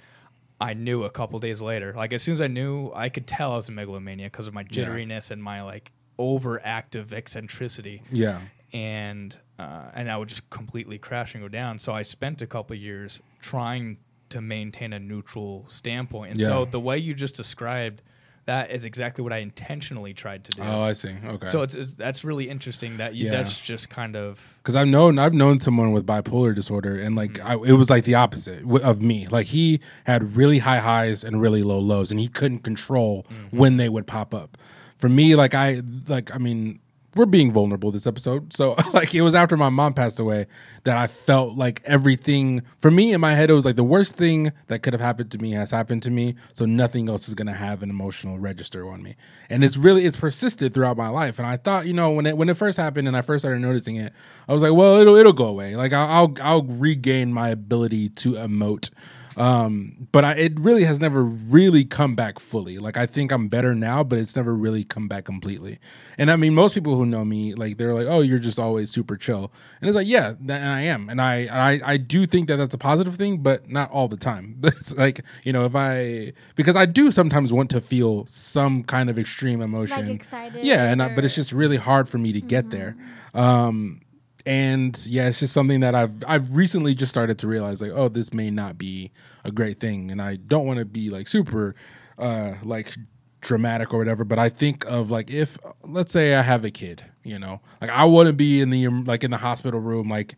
[0.63, 1.93] I knew a couple days later.
[1.97, 4.55] Like as soon as I knew, I could tell I was in megalomania because of
[4.55, 4.85] my Yeah.
[4.87, 8.41] jitteriness and my like overactive eccentricity Yeah.
[8.73, 11.79] and uh, and I would just completely crash and go down.
[11.79, 13.99] So I spent a couple years trying
[14.31, 16.33] to maintain a neutral standpoint.
[16.33, 18.03] And so the way you just described
[18.47, 20.63] that is exactly what I intentionally tried to do.
[20.63, 21.15] Oh, I see.
[21.25, 21.47] Okay.
[21.47, 23.31] so it's, it's that's really interesting that you, Yeah.
[23.33, 27.35] that's just kind of because I've known I've known someone with bipolar disorder, and like
[27.35, 27.45] Mm.
[27.45, 29.27] I, it was like the opposite of me.
[29.29, 33.57] Like he had really high highs and really low lows, and he couldn't control Mm-hmm.
[33.57, 34.59] when they would pop up.
[34.99, 36.81] For me, like I like I mean.
[37.15, 38.53] We're being vulnerable this episode.
[38.53, 40.47] So like it was after my mom passed away
[40.85, 44.15] that I felt like everything for me in my head it was like the worst
[44.15, 46.35] thing that could have happened to me has happened to me.
[46.53, 49.17] So nothing else is gonna have an emotional register on me.
[49.51, 51.39] And it's really it's persisted throughout my life.
[51.39, 53.61] And I thought, you know, when it when it first happened and I first started
[53.61, 54.13] noticing it,
[54.49, 55.77] I was like, well, it'll it'll go away.
[55.77, 58.91] Like I'll I'll, I'll regain my ability to emote.
[59.37, 62.79] Um, but I, it really has never really come back fully.
[62.79, 65.79] Like I think I'm better now, but it's never really come back completely.
[66.19, 68.91] And I mean, most people who know me, like they're like, "Oh, you're just always
[68.91, 72.49] super chill," and it's like, yeah, and I am, and I, I, I do think
[72.49, 74.61] that that's a positive thing, but not all the time.
[74.83, 79.09] It's like, you know, if I because I do sometimes want to feel some kind
[79.09, 82.41] of extreme emotion, excited yeah, and I, but it's just really hard for me to
[82.41, 82.97] get there.
[83.35, 84.01] Um,
[84.47, 88.09] and yeah, it's just something that I've I've recently just started to realize like, oh,
[88.09, 89.13] this may not be
[89.45, 91.75] a great thing, and I don't want to be like super,
[92.19, 92.95] uh, like
[93.41, 94.25] dramatic or whatever.
[94.25, 97.91] But I think of like if let's say I have a kid, you know, like
[97.91, 100.35] I wouldn't be in the um, like in the hospital room, like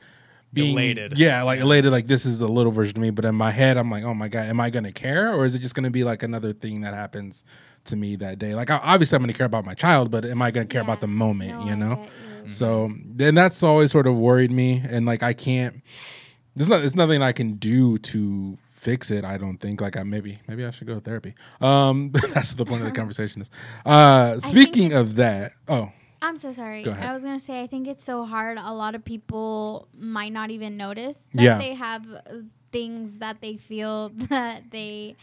[0.52, 1.18] being Elated.
[1.18, 3.10] yeah, like elated, like this is a little version of me.
[3.10, 5.54] But in my head, I'm like, oh my god, am I gonna care, or is
[5.54, 7.44] it just gonna be like another thing that happens
[7.86, 8.54] to me that day?
[8.54, 11.08] Like obviously, I'm gonna care about my child, but am I gonna care about the
[11.08, 11.50] moment?
[11.50, 11.96] No, you I know.
[11.96, 12.10] get
[12.44, 12.50] you.
[12.50, 15.82] So then that's always sort of worried me, and like I can't.
[16.56, 16.78] There's not.
[16.80, 19.24] There's nothing I can do to fix it.
[19.24, 19.80] I don't think.
[19.80, 21.34] Like I maybe maybe I should go to therapy.
[21.60, 23.50] Um, that's the point of the conversation is.
[23.84, 25.90] Uh, speaking of that, oh
[26.22, 26.82] I'm so sorry.
[26.84, 27.04] Go ahead.
[27.08, 28.58] I was gonna say I think it's so hard.
[28.60, 31.58] A lot of people might not even notice that Yeah.
[31.58, 32.04] they have
[32.72, 35.16] things that they feel that they.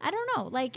[0.00, 0.44] I don't know.
[0.44, 0.76] Like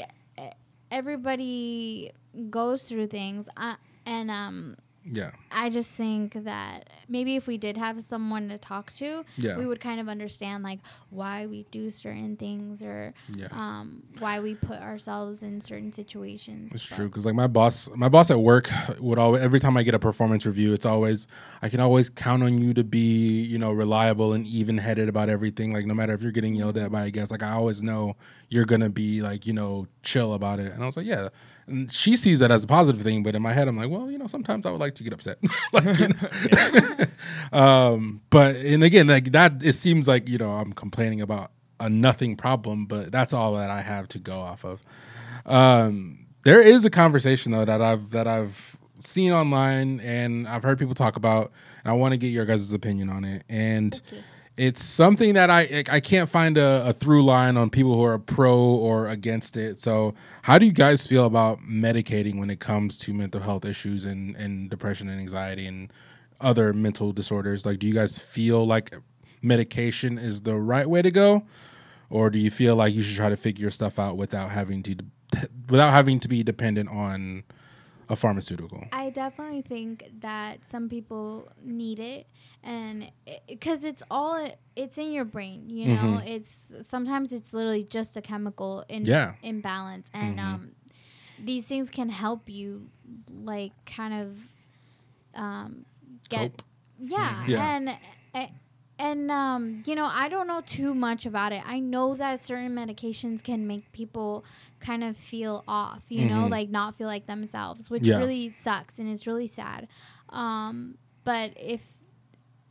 [0.92, 2.12] everybody
[2.50, 3.76] goes through things, uh,
[4.06, 4.78] and um,
[5.10, 9.58] yeah, I just think that maybe if we did have someone to talk to, Yeah.
[9.58, 10.80] we would kind of understand like
[11.10, 13.48] why we do certain things or Yeah.
[13.52, 16.72] um, why we put ourselves in certain situations.
[16.76, 19.78] It's But- true because like my boss, my boss at work would always every time
[19.78, 21.28] I get a performance review, it's always
[21.62, 25.30] I can always count on you to be you know reliable and even headed about
[25.30, 25.74] everything.
[25.74, 28.16] Like no matter if you're getting yelled at by a guest, like I always know
[28.50, 30.72] you're gonna be like you know chill about it.
[30.74, 31.30] And I was like, yeah.
[31.68, 34.10] And she sees that as a positive thing, but in my head, I'm like, well,
[34.10, 35.38] you know, sometimes I would like to get upset.
[35.74, 37.06] like, know?
[37.52, 41.90] um, but and again, like that, it seems like you know I'm complaining about a
[41.90, 44.84] nothing problem, but that's all that I have to go off of.
[45.46, 50.80] Um, there is a conversation though that I've that I've seen online and I've heard
[50.80, 51.52] people talk about,
[51.84, 53.44] and I want to get your guys' opinion on it.
[53.50, 54.24] And Okay.
[54.58, 58.18] It's something that I I can't find a, a through line on people who are
[58.18, 59.80] pro or against it.
[59.80, 64.04] So, how do you guys feel about medicating when it comes to mental health issues
[64.06, 65.94] and and depression and anxiety and
[66.42, 67.66] other mental disorders?
[67.66, 68.96] Like, do you guys feel like
[69.44, 71.44] medication is the right way to go,
[72.10, 74.96] or do you feel like you should try to figure stuff out without having to
[75.70, 77.44] without having to be dependent on
[78.10, 78.84] a pharmaceutical?
[78.92, 82.28] I definitely think that some people need it
[82.64, 83.12] and
[83.48, 86.28] because it's all it's in your brain you know mm-hmm.
[86.28, 89.34] it's sometimes it's literally just a chemical in, yeah.
[89.44, 90.56] imbalance and mm-hmm.
[90.56, 90.72] um,
[91.44, 92.90] these things can help you
[93.44, 94.38] like kind of
[95.36, 95.86] um,
[96.30, 96.64] get Cope.
[97.00, 97.76] yeah, yeah.
[97.76, 97.98] and
[99.00, 102.74] and um, you know i don't know too much about it i know that certain
[102.76, 104.44] medications can make people
[104.80, 106.42] kind of feel off you mm-hmm.
[106.42, 108.18] know like not feel like themselves which yeah.
[108.18, 109.88] really sucks and it's really sad
[110.30, 111.82] um, but if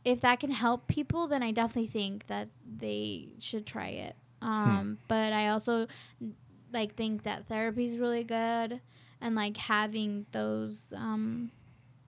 [0.07, 4.15] if that can help people, then I definitely think that they should try it.
[4.41, 4.47] Hmm.
[4.47, 4.93] Um, hmm.
[5.07, 5.87] But I also
[6.71, 8.79] like think that therapy is really good,
[9.19, 11.51] and like having those um,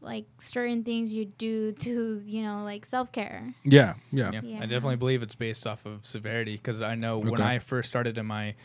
[0.02, 3.54] like certain things you do to you know like self care.
[3.64, 7.30] Yeah, yeah, yeah, I definitely believe it's based off of severity because I know okay.
[7.30, 8.56] when I first started in my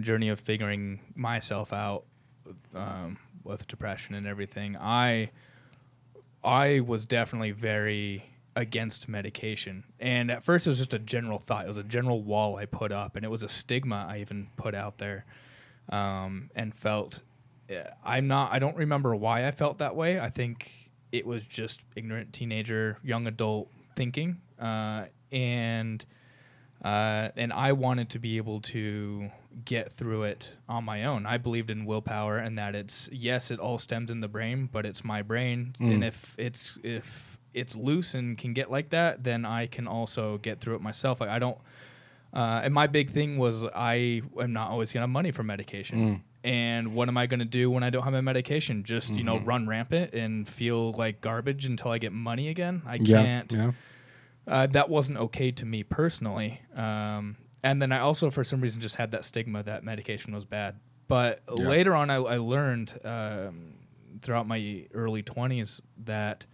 [0.00, 2.04] journey of figuring myself out
[2.74, 5.30] um, with depression and everything, I
[6.42, 9.84] I was definitely very against medication.
[9.98, 11.64] And at first, it was just a general thought.
[11.64, 14.48] It was a general wall I put up, and it was a stigma I even
[14.56, 15.24] put out there,
[15.88, 17.22] um, and felt.
[18.04, 18.52] I'm not.
[18.52, 20.20] I don't remember why I felt that way.
[20.20, 26.04] I think it was just ignorant teenager, young adult thinking, uh, and
[26.84, 29.30] uh, and I wanted to be able to
[29.64, 31.26] get through it on my own.
[31.26, 34.86] I believed in willpower and that it's yes, it all stems in the brain, but
[34.86, 35.92] it's my brain, mm.
[35.94, 40.38] and if it's if it's loose and can get like that, then I can also
[40.38, 41.20] get through it myself.
[41.20, 41.58] Like I don't.
[42.32, 45.98] Uh, and my big thing was I am not always gonna have money for medication.
[45.98, 46.20] Mm.
[46.44, 48.82] And what am I gonna do when I don't have my medication?
[48.84, 49.18] Just mm-hmm.
[49.18, 49.48] you know mm-hmm.
[49.48, 52.82] run rampant and feel like garbage until I get money again.
[52.86, 53.52] I yeah, can't.
[53.52, 53.72] Yeah.
[54.46, 56.60] Uh, that wasn't okay to me personally.
[56.74, 60.44] Um, and then I also, for some reason, just had that stigma that medication was
[60.44, 60.80] bad.
[61.06, 61.68] But yeah.
[61.68, 63.74] later on, I, I learned um,
[64.20, 66.46] throughout my early 20s that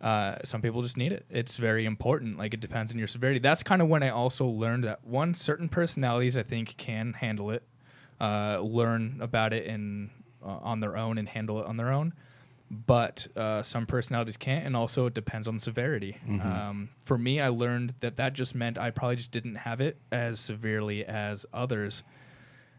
[0.00, 1.24] uh, some people just need it.
[1.30, 2.38] It's very important.
[2.38, 3.40] Like it depends on your severity.
[3.40, 7.50] That's kind of when I also learned that one certain personalities I think can handle
[7.50, 7.62] it,
[8.22, 10.10] uh, learn about it in
[10.42, 12.14] uh, on their own and handle it on their own.
[12.70, 16.16] But uh, some personalities can't, and also it depends on the severity.
[16.26, 16.40] Mm-hmm.
[16.40, 19.98] Um, for me, I learned that that just meant I probably just didn't have it
[20.10, 22.02] as severely as others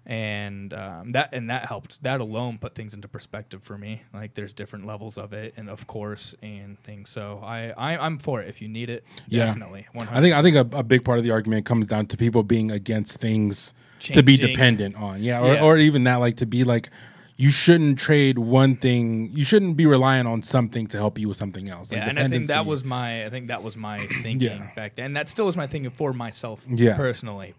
[0.05, 2.01] and um, that and that helped.
[2.03, 4.03] That alone put things into perspective for me.
[4.13, 7.09] Like there's different levels of it, and of course, and things.
[7.09, 8.49] So I, I am for it.
[8.49, 9.45] If you need it, yeah.
[9.45, 9.87] definitely.
[9.95, 10.11] 100%.
[10.11, 12.43] I think I think a, a, big part of the argument comes down to people
[12.43, 13.73] being against things
[14.03, 14.21] Changing.
[14.21, 15.23] to be dependent on.
[15.23, 15.63] Yeah, or, yeah.
[15.63, 16.89] or even that like to be like.
[17.35, 19.31] You shouldn't trade one thing.
[19.33, 21.91] You shouldn't be relying on something to help you with something else.
[21.91, 23.25] Like yeah, and I think that was my.
[23.25, 24.69] I think that was my thinking yeah.
[24.75, 25.07] back then.
[25.07, 26.95] And That still is my thinking for myself yeah.
[26.95, 27.55] personally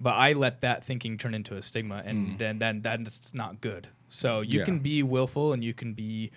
[0.00, 2.38] but I let that thinking turn into a stigma, and mm.
[2.38, 3.88] then then that's not good.
[4.08, 4.64] So you yeah.
[4.64, 6.30] can be willful and you can be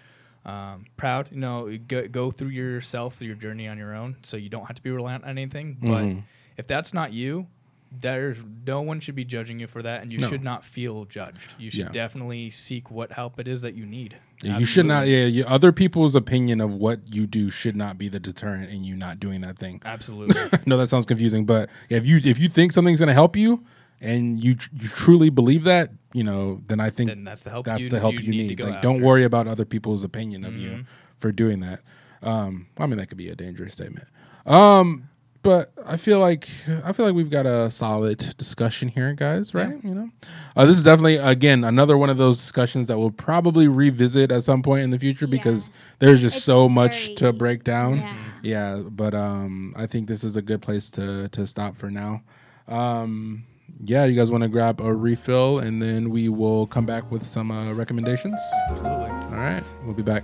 [0.46, 1.30] um, proud.
[1.32, 4.76] You know, go, go through yourself, your journey on your own, so you don't have
[4.76, 5.78] to be reliant on anything.
[5.82, 5.90] Mm.
[5.90, 6.20] But mm-hmm.
[6.58, 7.48] if that's not you,
[7.92, 10.30] there's no one should be judging you for that, and you no.
[10.30, 11.56] should not feel judged.
[11.58, 11.92] You should yeah.
[11.92, 14.16] definitely seek what help it is that you need.
[14.42, 15.08] Yeah, you should not.
[15.08, 18.84] Yeah, you, other people's opinion of what you do should not be the deterrent in
[18.84, 19.82] you not doing that thing.
[19.84, 20.40] Absolutely.
[20.66, 23.66] no, that sounds confusing, but if you if you think something's going to help you,
[24.02, 27.66] and you you truly believe that, you know, then I think then that's the help.
[27.66, 28.60] That's you, the help you, you need.
[28.60, 30.62] Like, don't worry about other people's opinion of mm-hmm.
[30.62, 30.86] you
[31.18, 31.82] for doing that.
[32.22, 34.08] Um, I mean, that could be a dangerous statement.
[34.46, 35.09] Um,
[35.42, 36.50] but I feel like
[36.84, 39.54] I feel like we've got a solid discussion here, guys.
[39.54, 39.70] Right?
[39.70, 39.90] Yeah.
[39.90, 40.10] You know,
[40.56, 44.44] uh, this is definitely again another one of those discussions that we'll probably revisit at
[44.44, 45.32] some point in the future yeah.
[45.32, 47.98] because there's just it's so much to break down.
[47.98, 48.16] Yeah.
[48.42, 48.76] yeah.
[48.78, 52.22] but um, I think this is a good place to to stop for now.
[52.68, 53.46] Um,
[53.84, 57.26] yeah, you guys want to grab a refill and then we will come back with
[57.26, 58.40] some uh, recommendations.
[58.70, 59.10] Absolutely.
[59.10, 60.24] All right, we'll be back.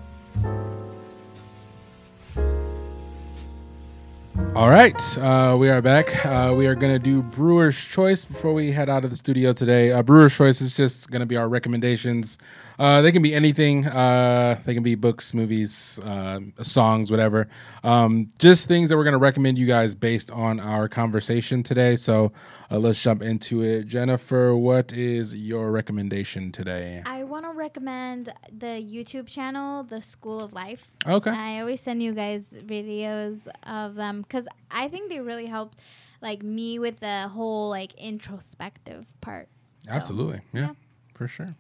[4.38, 6.25] All right, uh, we are back.
[6.25, 9.53] Uh, we are going to do Brewer's Choice before we head out of the studio
[9.53, 9.93] today.
[9.93, 12.38] Uh, Brewer's Choice is just going to be our recommendations.
[12.78, 13.86] Uh, they can be anything.
[13.86, 17.47] Uh, they can be books, movies, uh, songs, whatever.
[17.84, 21.95] Um, just things that we're going to recommend you guys based on our conversation today.
[21.95, 22.32] So
[22.69, 23.88] let's jump into it.
[23.88, 27.03] Jennifer, what is your recommendation today?
[27.05, 30.91] I want to recommend the YouTube channel, The School of Life.
[31.07, 31.32] Okay.
[31.32, 35.80] I always send you guys videos of them because I think they really helped,
[36.21, 39.47] like me with the whole like introspective part.
[39.88, 40.41] So, Absolutely.
[40.53, 40.71] Yeah, yeah.
[41.13, 41.55] For sure.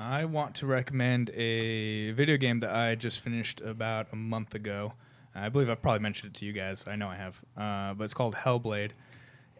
[0.00, 4.94] I want to recommend a video game that I just finished about a month ago.
[5.34, 6.86] I believe I've probably mentioned it to you guys.
[6.86, 7.44] I know I have.
[7.54, 8.92] Uh, but it's called Hellblade.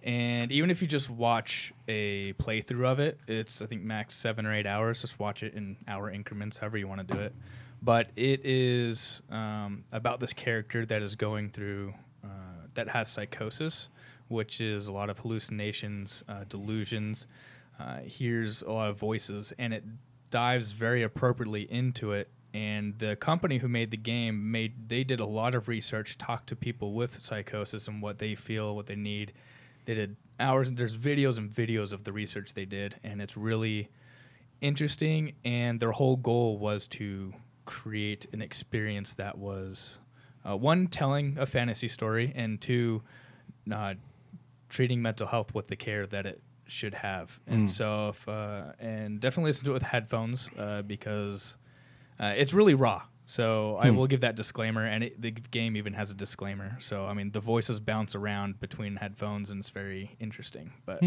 [0.02, 4.46] And even if you just watch a playthrough of it, it's, I think, max seven
[4.46, 5.02] or eight hours.
[5.02, 7.34] Just watch it in hour increments, however you want to do it.
[7.82, 11.92] But it is um, about this character that is going through,
[12.24, 12.28] uh,
[12.72, 13.90] that has psychosis,
[14.28, 17.26] which is a lot of hallucinations, uh, delusions,
[17.78, 19.84] uh, hears a lot of voices, and it
[20.30, 22.30] dives very appropriately into it.
[22.52, 26.48] And the company who made the game made they did a lot of research, talked
[26.48, 29.32] to people with psychosis and what they feel, what they need.
[29.84, 33.88] They did hours there's videos and videos of the research they did, and it's really
[34.60, 35.34] interesting.
[35.44, 37.32] And their whole goal was to
[37.66, 39.98] create an experience that was
[40.48, 43.02] uh, one telling a fantasy story, and two
[43.72, 43.94] uh,
[44.68, 47.38] treating mental health with the care that it should have.
[47.46, 51.56] And so, if, uh, and definitely listen to it with headphones uh, because
[52.18, 53.02] uh, it's really raw.
[53.26, 56.76] So I will give that disclaimer, and it, the game even has a disclaimer.
[56.80, 60.72] So I mean, the voices bounce around between headphones, and it's very interesting.
[60.84, 61.00] But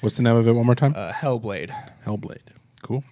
[0.00, 0.52] What's the name of it?
[0.52, 0.92] One more time.
[0.94, 1.72] uh, Hellblade,
[2.04, 2.38] Hellblade.
[2.82, 3.02] Cool.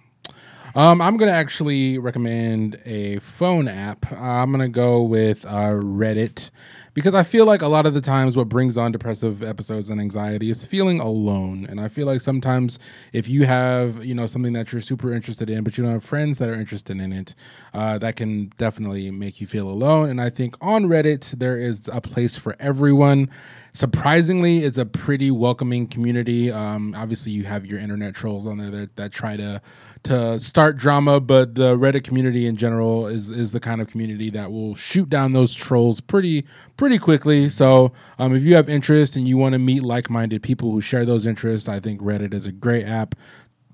[0.73, 4.09] Um, I'm gonna actually recommend a phone app.
[4.11, 6.51] I'm gonna go with uh, Reddit
[6.95, 9.99] because I feel like a lot of the times what brings on depressive episodes and
[9.99, 11.67] anxiety is feeling alone.
[11.69, 12.79] And I feel like sometimes
[13.11, 16.05] if you have you know something that you're super interested in, but you don't have
[16.05, 17.35] friends that are interested in it,
[17.73, 20.09] uh, that can definitely make you feel alone.
[20.09, 23.29] And I think on Reddit there is a place for everyone
[23.73, 28.69] surprisingly it's a pretty welcoming community um, obviously you have your internet trolls on there
[28.69, 29.61] that, that try to
[30.05, 34.29] to start drama but the reddit community in general is is the kind of community
[34.29, 36.45] that will shoot down those trolls pretty
[36.77, 40.71] pretty quickly so um, if you have interest and you want to meet like-minded people
[40.71, 43.15] who share those interests i think reddit is a great app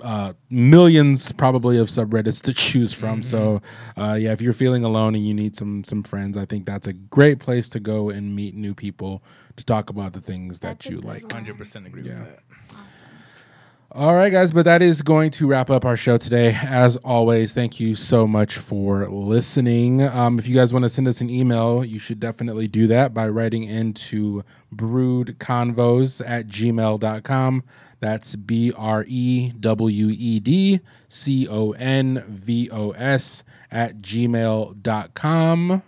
[0.03, 3.21] uh, millions probably of subreddits to choose from.
[3.21, 3.61] So,
[3.95, 6.87] uh, yeah, if you're feeling alone and you need some some friends, I think that's
[6.87, 9.21] a great place to go and meet new people
[9.57, 11.31] to talk about the things That's that you like.
[11.31, 12.19] hundred percent agree Yeah.
[12.21, 12.39] with that.
[13.93, 16.57] All right, guys, but that is going to wrap up our show today.
[16.61, 20.01] As always, thank you so much for listening.
[20.01, 23.13] Um, if you guys want to send us an email, you should definitely do that
[23.13, 27.63] by writing into brewedconvos at gmail.com.
[27.99, 30.79] That's B R E W E D
[31.09, 35.83] C O N V O S at gmail.com.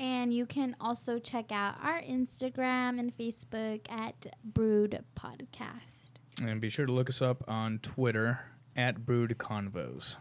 [0.00, 5.97] And you can also check out our Instagram and Facebook at Brewed Podcast.
[6.42, 8.40] And be sure to look us up on Twitter
[8.76, 10.16] at Brewed Convos.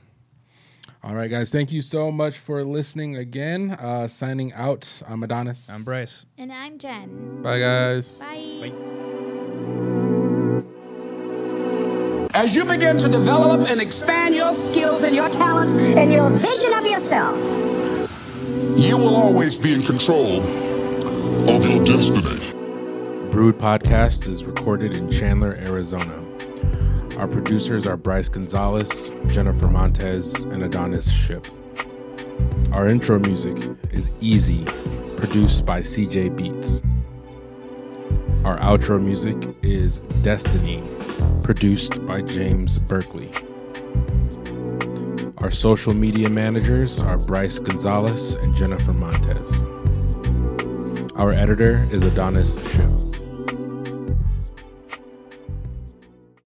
[1.03, 3.71] All right, guys, thank you so much for listening again.
[3.71, 5.69] Uh, signing out, I'm Adonis.
[5.69, 6.25] I'm Bryce.
[6.37, 7.41] And I'm Jen.
[7.43, 8.09] Bye, guys.
[8.17, 8.71] Bye.
[12.33, 16.73] As you begin to develop and expand your skills and your talents, and your vision
[16.73, 17.37] of yourself.
[18.77, 20.41] You will always be in control
[21.49, 22.46] of your destiny.
[23.31, 26.23] Brewed Podcast is recorded in Chandler, Arizona.
[27.17, 31.45] Our producers are Bryce Gonzalez, Jennifer Montez, and Adonis Ship.
[32.71, 33.57] Our intro music
[33.91, 34.63] is Easy,
[35.17, 36.81] produced by CJ Beats.
[38.45, 40.81] Our outro music is Destiny,
[41.43, 43.31] produced by James Berkeley.
[45.37, 49.51] Our social media managers are Bryce Gonzalez and Jennifer Montez.
[51.15, 53.06] Our editor is Adonis Ship.